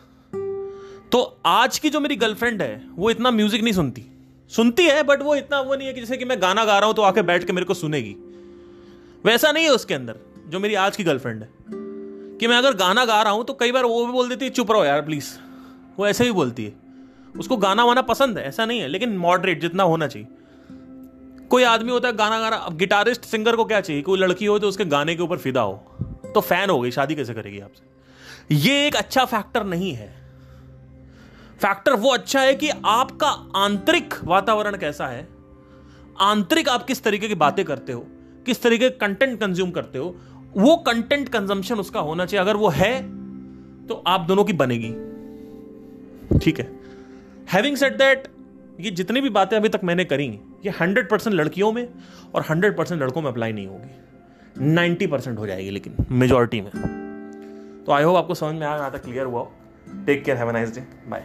[1.13, 4.07] तो आज की जो मेरी गर्लफ्रेंड है, वो इतना म्यूज़िक नहीं सुनती।
[4.51, 6.87] सुनती है बट वो इतना वो नहीं है कि जैसे कि मैं गाना गा रहा
[6.87, 8.17] हूँ तो आके बैठ के मेरे को सुनेगी।
[9.25, 10.17] वैसा नहीं है उसके अंदर,
[10.49, 11.49] जो मेरी आज की गर्लफ्रेंड है।
[12.41, 14.51] कि मैं अगर गाना गा रहा हूँ तो कई बार वो भी बोल देती है,
[14.51, 15.27] चुप रहो यार प्लीज़
[15.99, 16.73] वो ऐसे ही बोलती है।
[17.35, 20.29] उसको गाना वाना पसंद है, ऐसा नहीं है, लेकिन मॉडरेट जितना होना चाहिए।
[21.51, 24.03] कोई आदमी होता है, गाना गाना अब गिटारिस्ट सिंगर को क्या चाहिए?
[24.03, 27.15] कोई लड़की हो तो उसके गाने के ऊपर फिदा हो तो फ़ैन हो गई, शादी
[27.15, 28.55] कैसे करेगी आपसे?
[28.55, 30.09] ये एक अच्छा फैक्टर नहीं है।
[31.61, 35.29] फैक्टर वो अच्छा है कि आपका आंतरिक वातावरण कैसा है,
[36.21, 38.07] आंतरिक आप किस तरीके की बातें करते हो,
[38.47, 40.15] किस तरीके कंटेंट कंज्यूम करते हो
[40.57, 42.93] वो कंटेंट कंजम्पशन उसका होना चाहिए। अगर वो है
[43.87, 44.91] तो आप दोनों की बनेगी।
[46.39, 46.71] ठीक है?
[47.53, 48.29] हैविंग सेट दैट
[48.81, 50.27] ये जितनी भी बातें अभी तक मैंने करी,
[50.67, 51.89] ये हंड्रेड परसेंट लड़कियों में
[52.35, 56.71] और हंड्रेड परसेंट लड़कों में अप्लाई नहीं होगी। नाइन्टी परसेंट हो जाएगी, लेकिन मेजोरिटी में।
[57.87, 59.47] तो आई होप आपको समझ में आया तक क्लियर हुआ
[60.07, 61.25] take care have nice day bye